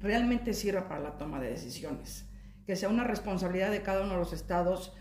realmente 0.00 0.52
sirva 0.52 0.88
para 0.88 1.00
la 1.00 1.18
toma 1.18 1.40
de 1.40 1.50
decisiones, 1.50 2.26
que 2.66 2.74
sea 2.74 2.88
una 2.88 3.04
responsabilidad 3.04 3.70
de 3.70 3.82
cada 3.82 4.02
uno 4.02 4.14
de 4.14 4.18
los 4.18 4.32
estados 4.32 4.92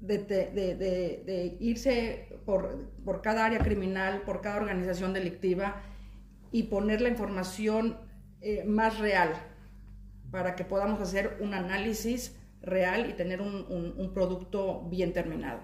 de, 0.00 1.56
irse 1.60 2.40
por, 2.44 2.90
por, 3.04 3.22
cada 3.22 3.44
área 3.44 3.58
criminal, 3.58 4.22
por 4.22 4.40
cada 4.40 4.56
organización 4.56 5.12
delictiva 5.12 5.82
y 6.52 6.64
poner 6.64 7.00
la 7.00 7.08
información 7.08 7.98
eh, 8.40 8.64
más 8.64 8.98
real, 8.98 9.32
para 10.30 10.54
que 10.54 10.64
podamos 10.64 11.00
hacer 11.00 11.38
un 11.40 11.54
análisis 11.54 12.36
real 12.60 13.08
y 13.08 13.14
tener 13.14 13.40
un, 13.40 14.10
producto 14.14 14.82
bien 14.88 15.12
terminado. 15.12 15.60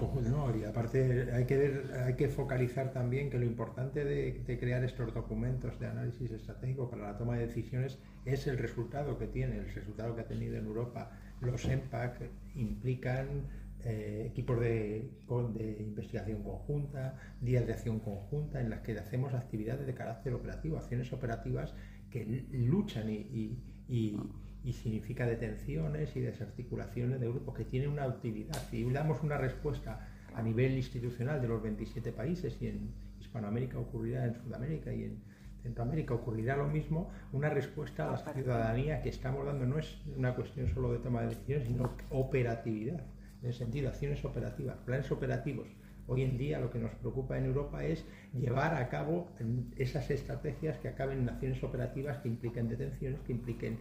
No, 0.00 0.56
y 0.56 0.64
aparte 0.64 1.32
hay 1.32 1.44
que, 1.44 1.82
hay 2.04 2.14
que 2.14 2.28
focalizar 2.28 2.92
también 2.92 3.30
que 3.30 3.38
lo 3.38 3.44
importante 3.44 4.04
de, 4.04 4.58
crear 4.58 4.82
estos 4.84 5.12
documentos 5.14 5.78
de 5.78 5.86
análisis 5.86 6.30
estratégico 6.30 6.88
para 6.88 7.12
la 7.12 7.18
toma 7.18 7.36
de 7.36 7.46
decisiones 7.46 7.98
es 8.24 8.46
el 8.46 8.58
resultado 8.58 9.18
que 9.18 9.26
tiene, 9.26 9.58
el 9.58 9.72
resultado 9.72 10.14
que 10.14 10.22
ha 10.22 10.26
tenido 10.26 10.56
en 10.56 10.66
Europa. 10.66 11.10
Los 11.40 11.64
EMPAC 11.64 12.22
implican 12.54 13.46
eh, 13.84 14.28
equipos 14.30 14.58
de, 14.60 15.10
de, 15.54 15.82
investigación 15.82 16.42
conjunta, 16.42 17.18
días 17.40 17.66
de 17.66 17.74
acción 17.74 18.00
conjunta 18.00 18.60
en 18.60 18.70
las 18.70 18.80
que 18.80 18.98
hacemos 18.98 19.34
actividades 19.34 19.86
de 19.86 19.94
carácter 19.94 20.32
operativo, 20.32 20.78
acciones 20.78 21.12
operativas 21.12 21.74
que 22.10 22.46
luchan 22.52 23.10
y, 23.10 23.58
significa 24.72 25.26
detenciones 25.26 26.16
y 26.16 26.20
desarticulaciones 26.20 27.20
de 27.20 27.28
grupos 27.28 27.54
que 27.54 27.64
tienen 27.64 27.90
una 27.90 28.06
utilidad. 28.06 28.72
Y 28.72 28.84
damos 28.90 29.22
una 29.22 29.36
respuesta 29.36 30.08
a 30.34 30.42
nivel 30.42 30.72
institucional 30.72 31.40
de 31.40 31.48
los 31.48 31.62
27 31.62 32.12
países 32.12 32.56
y 32.60 32.68
en 32.68 32.90
Hispanoamérica 33.20 33.78
ocurrirá, 33.78 34.24
en 34.24 34.34
Sudamérica 34.34 34.92
y 34.92 35.04
en 35.04 35.18
Centroamérica 35.62 36.14
ocurrirá 36.14 36.56
lo 36.56 36.68
mismo, 36.68 37.10
una 37.32 37.48
respuesta 37.48 38.08
a 38.08 38.12
la 38.12 38.32
ciudadanía 38.32 39.00
que 39.02 39.08
estamos 39.08 39.46
dando 39.46 39.64
no 39.64 39.78
es 39.78 39.96
una 40.16 40.34
cuestión 40.34 40.68
solo 40.68 40.92
de 40.92 40.98
toma 40.98 41.22
de 41.22 41.28
decisiones, 41.28 41.66
sino 41.66 41.90
operatividad, 42.10 43.02
en 43.42 43.48
el 43.48 43.54
sentido, 43.54 43.88
acciones 43.88 44.24
operativas, 44.24 44.76
planes 44.84 45.10
operativos. 45.10 45.68
Hoy 46.06 46.22
en 46.22 46.36
día 46.36 46.60
lo 46.60 46.70
que 46.70 46.78
nos 46.78 46.90
preocupa 46.96 47.38
en 47.38 47.46
Europa 47.46 47.82
es 47.82 48.04
llevar 48.34 48.74
a 48.74 48.88
cabo 48.90 49.30
esas 49.76 50.10
estrategias 50.10 50.76
que 50.78 50.88
acaben 50.88 51.20
en 51.20 51.28
acciones 51.30 51.62
operativas 51.64 52.18
que 52.18 52.28
impliquen 52.28 52.68
detenciones, 52.68 53.20
que 53.20 53.32
impliquen 53.32 53.78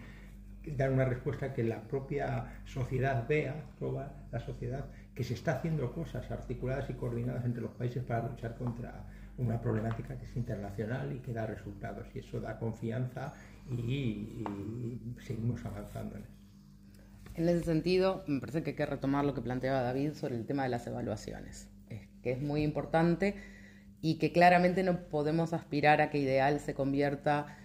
dar 0.65 0.91
una 0.91 1.05
respuesta 1.05 1.53
que 1.53 1.63
la 1.63 1.81
propia 1.81 2.61
sociedad 2.65 3.27
vea, 3.27 3.55
toda 3.79 4.13
la 4.31 4.39
sociedad, 4.39 4.85
que 5.15 5.23
se 5.23 5.33
está 5.33 5.53
haciendo 5.57 5.91
cosas 5.93 6.29
articuladas 6.31 6.89
y 6.89 6.93
coordinadas 6.93 7.45
entre 7.45 7.61
los 7.61 7.71
países 7.71 8.03
para 8.03 8.27
luchar 8.27 8.55
contra 8.55 9.05
una 9.37 9.59
problemática 9.61 10.17
que 10.17 10.25
es 10.25 10.35
internacional 10.35 11.11
y 11.13 11.19
que 11.19 11.33
da 11.33 11.45
resultados. 11.45 12.07
Y 12.13 12.19
eso 12.19 12.39
da 12.39 12.59
confianza 12.59 13.33
y, 13.69 14.43
seguimos 15.21 15.63
avanzando 15.65 16.15
en 16.17 16.23
eso. 16.23 16.33
En 17.35 17.49
ese 17.49 17.63
sentido, 17.63 18.23
me 18.27 18.39
parece 18.39 18.63
que 18.63 18.71
hay 18.71 18.75
que 18.75 18.85
retomar 18.85 19.25
lo 19.25 19.33
que 19.33 19.41
planteaba 19.41 19.81
David 19.81 20.13
sobre 20.13 20.35
el 20.35 20.45
tema 20.45 20.63
de 20.63 20.69
las 20.69 20.85
evaluaciones, 20.85 21.67
que 22.21 22.31
es 22.31 22.41
muy 22.41 22.61
importante 22.61 23.35
y 24.01 24.19
que 24.19 24.31
claramente 24.31 24.83
no 24.83 24.99
podemos 25.07 25.53
aspirar 25.53 26.01
a 26.01 26.09
que 26.09 26.19
Ideal 26.19 26.59
se 26.59 26.75
convierta 26.75 27.57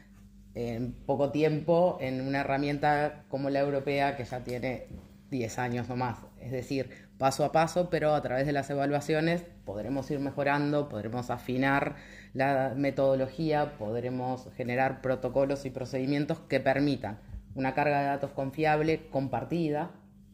en 0.58 0.92
poco 0.92 1.30
tiempo 1.30 1.98
en 2.00 2.20
una 2.20 2.40
herramienta 2.40 3.22
como 3.28 3.48
la 3.48 3.60
europea 3.60 4.16
que 4.16 4.24
ya 4.24 4.40
tiene 4.40 4.88
10 5.30 5.56
años 5.60 5.88
o 5.88 5.94
más. 5.94 6.18
Es 6.40 6.50
decir, 6.50 6.90
paso 7.16 7.44
a 7.44 7.52
paso, 7.52 7.90
pero 7.90 8.12
a 8.12 8.22
través 8.22 8.44
de 8.44 8.52
las 8.52 8.68
evaluaciones 8.68 9.44
podremos 9.64 10.10
ir 10.10 10.18
mejorando, 10.18 10.88
podremos 10.88 11.30
afinar 11.30 11.94
la 12.34 12.74
metodología, 12.76 13.78
podremos 13.78 14.48
generar 14.56 15.00
protocolos 15.00 15.64
y 15.64 15.70
procedimientos 15.70 16.40
que 16.40 16.58
permitan 16.58 17.20
una 17.54 17.74
carga 17.74 18.00
de 18.00 18.06
datos 18.06 18.32
confiable, 18.32 19.08
compartida, 19.10 19.92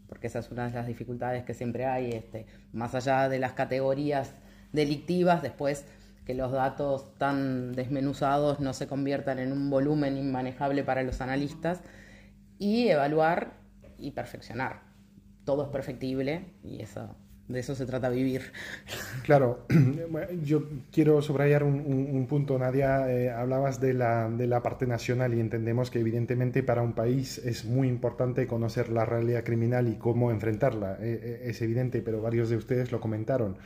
porque 0.08 0.28
esa 0.28 0.38
es 0.38 0.50
una 0.50 0.68
de 0.68 0.74
las 0.74 0.86
dificultades 0.86 1.44
que 1.44 1.52
siempre 1.52 1.84
hay, 1.84 2.12
este, 2.12 2.46
más 2.72 2.94
allá 2.94 3.28
de 3.28 3.38
las 3.38 3.52
categorías 3.52 4.32
delictivas, 4.72 5.42
después 5.42 5.84
que 6.24 6.34
los 6.34 6.52
datos 6.52 7.14
tan 7.18 7.72
desmenuzados 7.72 8.60
no 8.60 8.72
se 8.72 8.86
conviertan 8.86 9.38
en 9.38 9.52
un 9.52 9.70
volumen 9.70 10.16
inmanejable 10.16 10.82
para 10.82 11.02
los 11.02 11.20
analistas 11.20 11.82
y 12.58 12.88
evaluar 12.88 13.54
y 13.98 14.12
perfeccionar. 14.12 14.82
Todo 15.44 15.64
es 15.64 15.68
perfectible 15.68 16.46
y 16.62 16.80
eso, 16.80 17.14
de 17.48 17.60
eso 17.60 17.74
se 17.74 17.84
trata 17.84 18.08
vivir. 18.08 18.52
Claro, 19.24 19.66
yo 20.44 20.64
quiero 20.92 21.20
subrayar 21.22 21.62
un, 21.62 22.26
punto, 22.28 22.58
Nadia, 22.58 23.10
eh, 23.10 23.30
hablabas 23.30 23.80
de 23.80 23.94
la, 23.94 24.28
de 24.28 24.46
la 24.46 24.62
parte 24.62 24.86
nacional 24.86 25.34
y 25.34 25.40
entendemos 25.40 25.90
que 25.90 26.00
evidentemente 26.00 26.62
para 26.62 26.82
un 26.82 26.92
país 26.94 27.38
es 27.38 27.64
muy 27.64 27.88
importante 27.88 28.46
conocer 28.46 28.88
la 28.90 29.04
realidad 29.04 29.44
criminal 29.44 29.88
y 29.88 29.96
cómo 29.96 30.30
enfrentarla, 30.30 30.98
eh, 31.00 31.20
eh, 31.22 31.40
es 31.44 31.60
evidente, 31.62 32.02
pero 32.02 32.20
varios 32.20 32.50
de 32.50 32.56
ustedes 32.56 32.92
lo 32.92 33.00
comentaron 33.00 33.56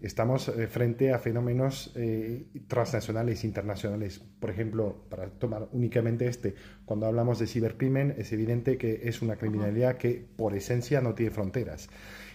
estamos 0.00 0.48
eh, 0.48 0.66
frente 0.66 1.12
a 1.12 1.18
fenómenos 1.18 1.92
eh, 1.96 2.46
transnacionales, 2.68 3.44
internacionales. 3.44 4.20
Por 4.40 4.50
ejemplo, 4.50 5.04
para 5.08 5.28
tomar 5.30 5.68
únicamente 5.72 6.26
este, 6.26 6.54
cuando 6.84 7.06
hablamos 7.06 7.38
de 7.38 7.46
cibercrimen, 7.46 8.14
es 8.18 8.32
evidente 8.32 8.78
que 8.78 9.00
es 9.04 9.22
una 9.22 9.36
criminalidad 9.36 9.96
que 9.96 10.26
por 10.36 10.54
esencia 10.54 11.00
no 11.00 11.14
tiene 11.14 11.30
fronteras. 11.30 11.88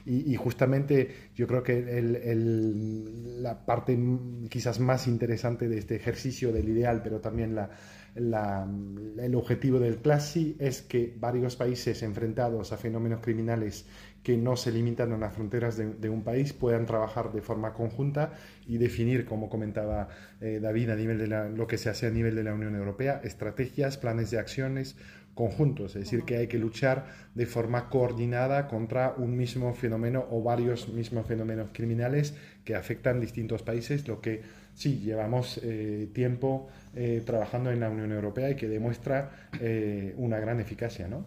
Y, 0.04 0.36
justamente 0.36 1.30
yo 1.36 1.46
creo 1.46 1.62
que 1.62 1.86
la 3.40 3.66
parte 3.68 3.98
quizás 4.50 4.80
más 4.80 5.08
interesante 5.08 5.70
de 5.70 5.78
este 5.78 5.96
ejercicio 5.96 6.52
del 6.52 6.70
ideal, 6.70 7.04
pero 7.04 7.20
también 7.22 7.54
la, 7.54 7.70
el 8.16 9.36
objetivo 9.36 9.80
del 9.80 9.98
CLASI 9.98 10.58
es 10.60 10.82
que 10.82 11.16
varios 11.20 11.56
países 11.56 12.02
enfrentados 12.02 12.72
a 12.72 12.78
fenómenos 12.78 13.22
criminales 13.22 13.86
que 14.24 14.38
no 14.38 14.56
se 14.56 14.72
limitan 14.72 15.12
a 15.14 15.18
las 15.18 15.34
fronteras 15.34 15.78
de, 15.78 16.10
un 16.10 16.24
país 16.24 16.54
puedan 16.54 16.86
trabajar 16.86 17.32
de 17.32 17.42
forma 17.42 17.74
conjunta 17.74 18.34
y 18.68 18.78
definir, 18.78 19.26
como 19.26 19.50
comentaba 19.50 20.10
eh, 20.42 20.60
David, 20.62 20.92
a 20.92 20.96
nivel 20.96 21.18
de 21.18 21.28
lo 21.50 21.68
que 21.68 21.78
se 21.78 21.90
hace 21.90 22.08
a 22.08 22.12
nivel 22.12 22.36
de 22.36 22.44
la 22.44 22.54
Unión 22.54 22.76
Europea, 22.76 23.22
estrategias, 23.24 23.98
planes 23.98 24.30
de 24.32 24.40
acciones 24.40 24.96
conjuntos, 25.34 25.96
es 25.96 26.04
decir, 26.04 26.24
que 26.24 26.38
hay 26.38 26.48
que 26.48 26.60
luchar 26.60 27.08
de 27.36 27.46
forma 27.46 27.90
coordinada 27.90 28.68
contra 28.68 29.16
un 29.18 29.38
mismo 29.38 29.74
fenómeno 29.74 30.28
o 30.30 30.44
varios 30.44 30.90
mismos 30.90 31.26
fenómenos 31.26 31.70
criminales 31.72 32.36
que 32.66 32.76
afectan 32.76 33.22
distintos 33.22 33.64
países, 33.64 34.08
lo 34.08 34.22
que 34.22 34.42
sí 34.76 35.00
llevamos 35.00 35.60
eh, 35.64 36.10
tiempo 36.14 36.68
eh, 36.96 37.24
trabajando 37.26 37.72
en 37.72 37.80
la 37.80 37.90
Unión 37.90 38.12
Europea 38.12 38.52
y 38.52 38.56
que 38.56 38.68
demuestra 38.68 39.50
una 40.18 40.40
gran 40.40 40.60
eficacia, 40.60 41.08
¿no? 41.08 41.26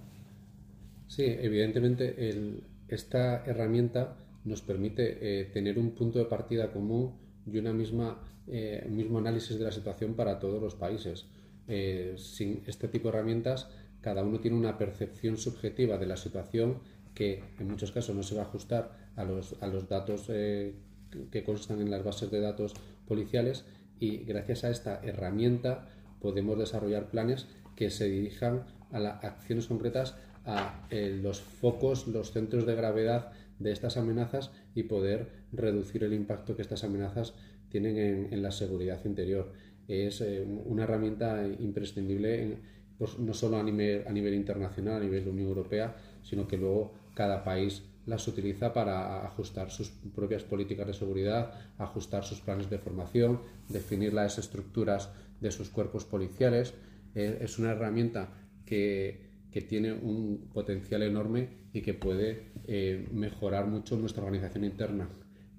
Sí, 1.08 1.24
evidentemente 1.24 2.28
el, 2.28 2.62
esta 2.88 3.44
herramienta 3.44 4.16
nos 4.44 4.60
permite 4.62 5.18
eh, 5.20 5.44
tener 5.46 5.78
un 5.78 5.92
punto 5.92 6.18
de 6.18 6.26
partida 6.26 6.72
común 6.72 7.14
y 7.46 7.58
una 7.58 7.72
misma, 7.72 8.20
eh, 8.46 8.84
un 8.86 8.96
mismo 8.96 9.18
análisis 9.18 9.58
de 9.58 9.64
la 9.64 9.72
situación 9.72 10.14
para 10.14 10.38
todos 10.38 10.62
los 10.62 10.74
países. 10.74 11.26
Eh, 11.66 12.14
sin 12.18 12.62
este 12.66 12.88
tipo 12.88 13.10
de 13.10 13.16
herramientas, 13.16 13.68
cada 14.02 14.22
uno 14.22 14.40
tiene 14.40 14.56
una 14.56 14.76
percepción 14.76 15.38
subjetiva 15.38 15.96
de 15.96 16.06
la 16.06 16.16
situación 16.16 16.80
que 17.14 17.42
en 17.58 17.68
muchos 17.68 17.90
casos 17.90 18.14
no 18.14 18.22
se 18.22 18.34
va 18.34 18.42
a 18.42 18.44
ajustar 18.44 19.10
a 19.16 19.24
los, 19.24 19.54
a 19.62 19.68
los 19.68 19.88
datos 19.88 20.26
que 20.26 21.44
constan 21.44 21.80
en 21.80 21.90
las 21.90 22.02
bases 22.02 22.30
de 22.30 22.40
datos 22.40 22.74
policiales 23.06 23.64
y 24.00 24.18
gracias 24.24 24.64
a 24.64 24.70
esta 24.70 25.00
herramienta 25.02 25.88
podemos 26.20 26.58
desarrollar 26.58 27.08
planes 27.08 27.46
que 27.76 27.90
se 27.90 28.06
dirijan 28.06 28.64
a 28.90 28.98
las 28.98 29.24
acciones 29.24 29.68
concretas 29.68 30.16
a 30.44 30.86
eh, 30.90 31.18
los 31.22 31.40
focos, 31.40 32.06
los 32.06 32.32
centros 32.32 32.66
de 32.66 32.74
gravedad 32.74 33.32
de 33.58 33.72
estas 33.72 33.96
amenazas 33.96 34.50
y 34.74 34.84
poder 34.84 35.28
reducir 35.52 36.04
el 36.04 36.12
impacto 36.12 36.56
que 36.56 36.62
estas 36.62 36.84
amenazas 36.84 37.34
tienen 37.68 38.28
en, 38.32 38.42
la 38.42 38.50
seguridad 38.50 39.04
interior. 39.04 39.52
Es 39.88 40.20
eh, 40.20 40.44
una 40.44 40.84
herramienta 40.84 41.46
imprescindible 41.58 42.58
pues, 42.98 43.18
no 43.18 43.34
solo 43.34 43.58
a 43.58 43.62
nivel, 43.62 44.04
a 44.06 44.12
nivel 44.12 44.34
internacional, 44.34 44.96
a 44.96 45.04
nivel 45.04 45.24
de 45.24 45.30
Unión 45.30 45.48
Europea, 45.48 45.96
sino 46.22 46.46
que 46.46 46.56
luego 46.56 46.94
cada 47.14 47.44
país 47.44 47.82
las 48.06 48.28
utiliza 48.28 48.72
para 48.72 49.24
ajustar 49.24 49.70
sus 49.70 49.90
propias 50.14 50.42
políticas 50.42 50.86
de 50.86 50.94
seguridad, 50.94 51.52
ajustar 51.78 52.24
sus 52.24 52.40
planes 52.40 52.68
de 52.68 52.78
formación, 52.78 53.40
definir 53.68 54.12
las 54.12 54.38
estructuras 54.38 55.10
de 55.40 55.50
sus 55.50 55.70
cuerpos 55.70 56.04
policiales. 56.04 56.74
Eh, 57.14 57.38
es 57.40 57.58
una 57.58 57.72
herramienta 57.72 58.28
que 58.66 59.33
que 59.54 59.60
tiene 59.60 59.92
un 59.92 60.50
potencial 60.52 61.04
enorme 61.04 61.48
y 61.72 61.80
que 61.80 61.94
puede 61.94 62.46
eh, 62.66 63.06
mejorar 63.12 63.68
mucho 63.68 63.96
nuestra 63.96 64.24
organización 64.24 64.64
interna, 64.64 65.08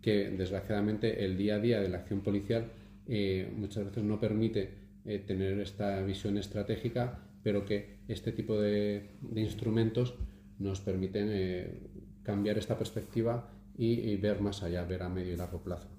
que 0.01 0.31
desgraciadamente 0.31 1.23
el 1.23 1.37
día 1.37 1.55
a 1.55 1.59
día 1.59 1.79
de 1.79 1.87
la 1.87 1.99
acción 1.99 2.19
policial 2.19 2.73
eh, 3.07 3.49
muchas 3.55 3.85
veces 3.85 4.03
no 4.03 4.19
permite 4.19 4.73
eh, 5.05 5.19
tener 5.19 5.61
esta 5.61 6.01
visión 6.01 6.37
estratégica, 6.37 7.21
pero 7.41 7.63
que 7.63 7.99
este 8.09 8.33
tipo 8.33 8.59
de, 8.59 9.11
instrumentos 9.33 10.15
nos 10.59 10.81
permiten 10.81 11.29
cambiar 12.23 12.57
esta 12.57 12.77
perspectiva 12.77 13.49
y, 13.77 14.13
ver 14.17 14.41
más 14.41 14.61
allá, 14.61 14.83
ver 14.83 15.03
a 15.03 15.09
medio 15.09 15.31
y 15.31 15.37
largo 15.37 15.61
plazo. 15.63 15.94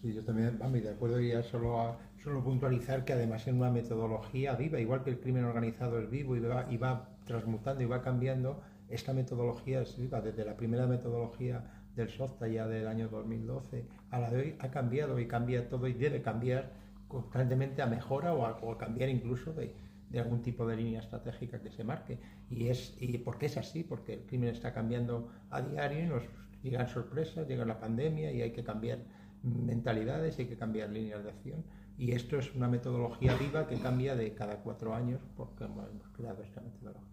Sí, 0.00 0.14
yo 0.14 0.24
también, 0.24 0.58
de 0.58 0.90
acuerdo, 0.90 1.20
ya 1.20 1.42
solo 1.42 1.96
Solo 2.22 2.42
puntualizar 2.42 3.04
que 3.04 3.12
además 3.12 3.46
en 3.46 3.58
una 3.58 3.70
metodología 3.70 4.54
viva, 4.56 4.80
igual 4.80 5.04
que 5.04 5.10
el 5.10 5.20
crimen 5.20 5.44
organizado 5.44 6.00
es 6.00 6.10
vivo 6.10 6.36
y 6.36 6.40
va, 6.40 6.66
y 6.68 6.76
va 6.76 7.10
transmutando 7.24 7.82
y 7.84 7.86
va 7.86 8.02
cambiando, 8.02 8.60
esta 8.88 9.12
metodología 9.12 9.82
es 9.82 9.96
viva. 9.96 10.20
Desde 10.20 10.44
la 10.44 10.56
primera 10.56 10.88
metodología 10.88 11.64
del 11.94 12.08
SOFTA 12.08 12.48
ya 12.48 12.66
del 12.66 12.88
año 12.88 13.08
2012 13.08 13.86
a 14.10 14.18
la 14.18 14.30
de 14.30 14.40
hoy 14.40 14.56
ha 14.58 14.70
cambiado 14.70 15.18
y 15.20 15.28
cambia 15.28 15.68
todo 15.68 15.86
y 15.86 15.92
debe 15.92 16.20
cambiar 16.20 16.72
constantemente 17.06 17.82
a 17.82 17.86
mejora 17.86 18.34
o 18.34 18.44
a, 18.46 18.78
cambiar 18.78 19.08
incluso 19.08 19.52
de, 19.52 19.74
algún 20.18 20.42
tipo 20.42 20.66
de 20.66 20.76
línea 20.76 21.00
estratégica 21.00 21.60
que 21.60 21.70
se 21.70 21.84
marque. 21.84 22.18
Y 22.50 22.66
es 22.66 22.96
y 23.00 23.16
porque 23.18 23.46
es 23.46 23.56
así, 23.56 23.84
porque 23.84 24.14
el 24.14 24.20
crimen 24.22 24.48
está 24.48 24.72
cambiando 24.72 25.28
a 25.50 25.62
diario 25.62 26.00
y 26.00 26.06
nos 26.08 26.24
llegan 26.64 26.88
sorpresas, 26.88 27.46
llega 27.46 27.64
la 27.64 27.78
pandemia 27.78 28.32
y 28.32 28.42
hay 28.42 28.50
que 28.50 28.64
cambiar 28.64 28.98
mentalidades, 29.42 30.38
hay 30.38 30.46
que 30.46 30.56
cambiar 30.56 30.90
líneas 30.90 31.22
de 31.22 31.30
acción. 31.30 31.64
Y 31.96 32.12
esto 32.12 32.38
es 32.38 32.54
una 32.54 32.68
metodología 32.68 33.34
viva 33.34 33.66
que 33.66 33.80
cambia 33.80 34.14
de 34.14 34.34
cada 34.34 34.56
cuatro 34.56 34.94
años 34.94 35.20
porque 35.36 35.64
hemos 35.64 36.08
creado 36.12 36.42
esta 36.42 36.60
metodología. 36.60 37.08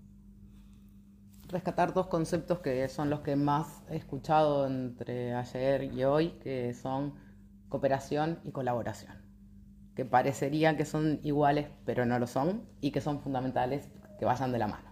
Rescatar 1.47 1.93
dos 1.93 2.07
conceptos 2.07 2.59
que 2.59 2.87
son 2.87 3.09
los 3.09 3.21
que 3.21 3.35
más 3.35 3.83
he 3.89 3.95
escuchado 3.95 4.65
entre 4.67 5.33
ayer 5.33 5.83
y 5.83 6.03
hoy, 6.03 6.31
que 6.39 6.73
son 6.73 7.15
cooperación 7.69 8.39
y 8.43 8.51
colaboración, 8.51 9.17
que 9.95 10.05
parecerían 10.05 10.77
que 10.77 10.85
son 10.85 11.19
iguales, 11.23 11.67
pero 11.85 12.05
no 12.05 12.17
lo 12.19 12.27
son, 12.27 12.63
y 12.81 12.91
que 12.91 13.01
son 13.01 13.21
fundamentales 13.21 13.89
que 14.17 14.25
vayan 14.25 14.51
de 14.51 14.59
la 14.59 14.67
mano. 14.67 14.91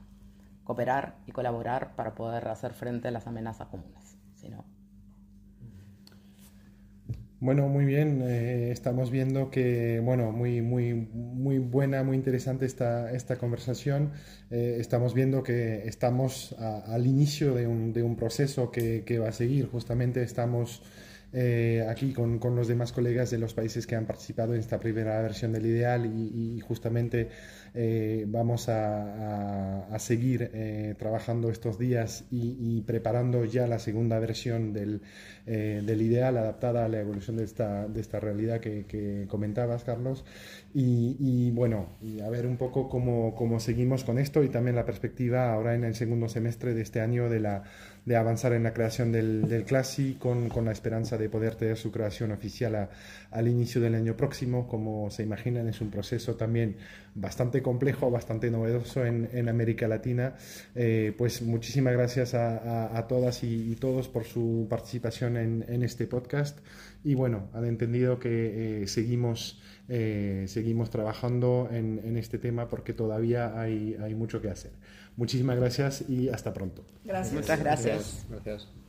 Cooperar 0.63 1.17
y 1.25 1.31
colaborar 1.31 1.95
para 1.95 2.15
poder 2.15 2.47
hacer 2.47 2.73
frente 2.73 3.07
a 3.07 3.11
las 3.11 3.27
amenazas 3.27 3.67
comunes. 3.67 4.17
sino 4.35 4.65
bueno, 7.43 7.67
muy 7.67 7.83
bien. 7.83 8.21
Eh, 8.23 8.71
estamos 8.71 9.11
viendo 9.11 9.51
que, 9.51 9.99
bueno, 9.99 10.31
muy, 10.31 10.61
muy, 10.61 10.93
muy 10.93 11.59
buena, 11.59 12.01
muy 12.01 12.15
interesante 12.15 12.65
esta, 12.65 13.11
esta 13.11 13.35
conversación. 13.35 14.13
Eh, 14.49 14.77
estamos 14.79 15.13
viendo 15.13 15.43
que 15.43 15.85
estamos 15.85 16.55
al 16.57 17.05
inicio 17.05 17.53
de 17.53 17.67
un, 17.67 17.91
de 17.91 18.01
un 18.01 18.15
proceso 18.15 18.71
que, 18.71 19.03
que, 19.05 19.19
va 19.19 19.27
a 19.27 19.31
seguir. 19.33 19.67
Justamente 19.67 20.23
estamos 20.23 20.83
eh, 21.33 21.85
aquí 21.89 22.13
con, 22.13 22.39
con, 22.39 22.55
los 22.55 22.69
demás 22.69 22.93
colegas 22.93 23.29
de 23.29 23.39
los 23.39 23.53
países 23.53 23.87
que 23.87 23.97
han 23.97 24.05
participado 24.05 24.53
en 24.53 24.61
esta 24.61 24.79
primera 24.79 25.21
versión 25.21 25.51
del 25.51 25.65
ideal 25.65 26.05
y, 26.05 26.55
y 26.55 26.59
justamente 26.61 27.27
eh, 27.75 28.25
vamos 28.27 28.69
a, 28.69 29.87
a, 29.87 29.99
seguir 29.99 30.51
eh, 30.53 30.93
trabajando 30.99 31.49
estos 31.49 31.79
días 31.79 32.25
y, 32.29 32.55
y, 32.59 32.81
preparando 32.81 33.45
ya 33.45 33.65
la 33.65 33.79
segunda 33.79 34.19
versión 34.19 34.73
del, 34.73 35.01
eh, 35.47 35.81
del, 35.83 36.01
ideal 36.03 36.37
adaptada 36.37 36.85
a 36.85 36.87
la 36.87 36.99
evolución 36.99 37.37
de 37.37 37.45
esta, 37.45 37.87
de 37.87 37.99
esta 37.99 38.19
realidad 38.19 38.59
que, 38.59 38.85
que 38.85 39.25
comentabas, 39.27 39.83
Carlos. 39.83 40.23
Y, 40.73 41.17
y, 41.19 41.51
bueno, 41.51 41.97
y 42.01 42.19
a 42.19 42.29
ver 42.29 42.45
un 42.45 42.57
poco 42.57 42.89
cómo, 42.89 43.33
cómo 43.33 43.59
seguimos 43.59 44.03
con 44.03 44.19
esto 44.19 44.43
y 44.43 44.49
también 44.49 44.75
la 44.75 44.85
perspectiva 44.85 45.51
ahora 45.51 45.73
en 45.73 45.83
el 45.83 45.95
segundo 45.95 46.29
semestre 46.29 46.75
de 46.75 46.81
este 46.83 47.01
año 47.01 47.27
de 47.29 47.39
la 47.39 47.63
de 48.05 48.17
avanzar 48.17 48.53
en 48.53 48.63
la 48.63 48.73
creación 48.73 49.11
del, 49.11 49.47
del 49.47 49.63
CLASI 49.63 50.15
con, 50.15 50.49
con, 50.49 50.65
la 50.65 50.73
esperanza 50.73 51.17
de 51.17 51.29
poder 51.29 51.55
tener 51.55 51.77
su 51.77 51.91
creación 51.91 52.31
oficial 52.31 52.75
a, 52.75 52.89
al 53.31 53.47
inicio 53.47 53.79
del 53.79 53.95
año 53.95 54.17
próximo. 54.17 54.67
Como 54.67 55.09
se 55.09 55.23
imaginan, 55.23 55.69
es 55.69 55.79
un 55.79 55.89
proceso 55.89 56.35
también 56.35 56.75
bastante 57.15 57.61
complejo, 57.63 58.11
bastante 58.11 58.51
novedoso 58.51 59.05
en, 59.05 59.29
en 59.33 59.49
América 59.49 59.87
Latina. 59.87 60.35
Eh, 60.75 61.13
pues 61.17 61.41
muchísimas 61.41 61.93
gracias 61.93 62.35
a, 62.35 62.57
a, 62.57 62.97
a 62.97 63.07
todas 63.07 63.43
y, 63.43 63.71
y, 63.71 63.75
todos 63.75 64.07
por 64.07 64.25
su 64.25 64.67
participación 64.69 65.37
en, 65.37 65.65
en, 65.67 65.81
este 65.81 66.05
podcast. 66.05 66.59
Y 67.03 67.15
bueno, 67.15 67.49
han 67.53 67.65
entendido 67.65 68.19
que 68.19 68.83
eh, 68.83 68.87
seguimos, 68.87 69.61
eh, 69.89 70.45
seguimos 70.47 70.89
trabajando 70.89 71.69
en, 71.71 71.99
en, 72.03 72.17
este 72.17 72.37
tema 72.37 72.67
porque 72.67 72.93
todavía 72.93 73.59
hay, 73.59 73.97
hay 73.99 74.13
mucho 74.13 74.41
que 74.41 74.49
hacer. 74.49 74.71
Muchísimas 75.15 75.57
gracias 75.57 76.07
y 76.07 76.29
hasta 76.29 76.53
pronto. 76.53 76.85
Gracias. 77.03 77.33
Muchas 77.33 77.59
gracias. 77.59 78.25
gracias. 78.29 78.43
gracias. 78.45 78.82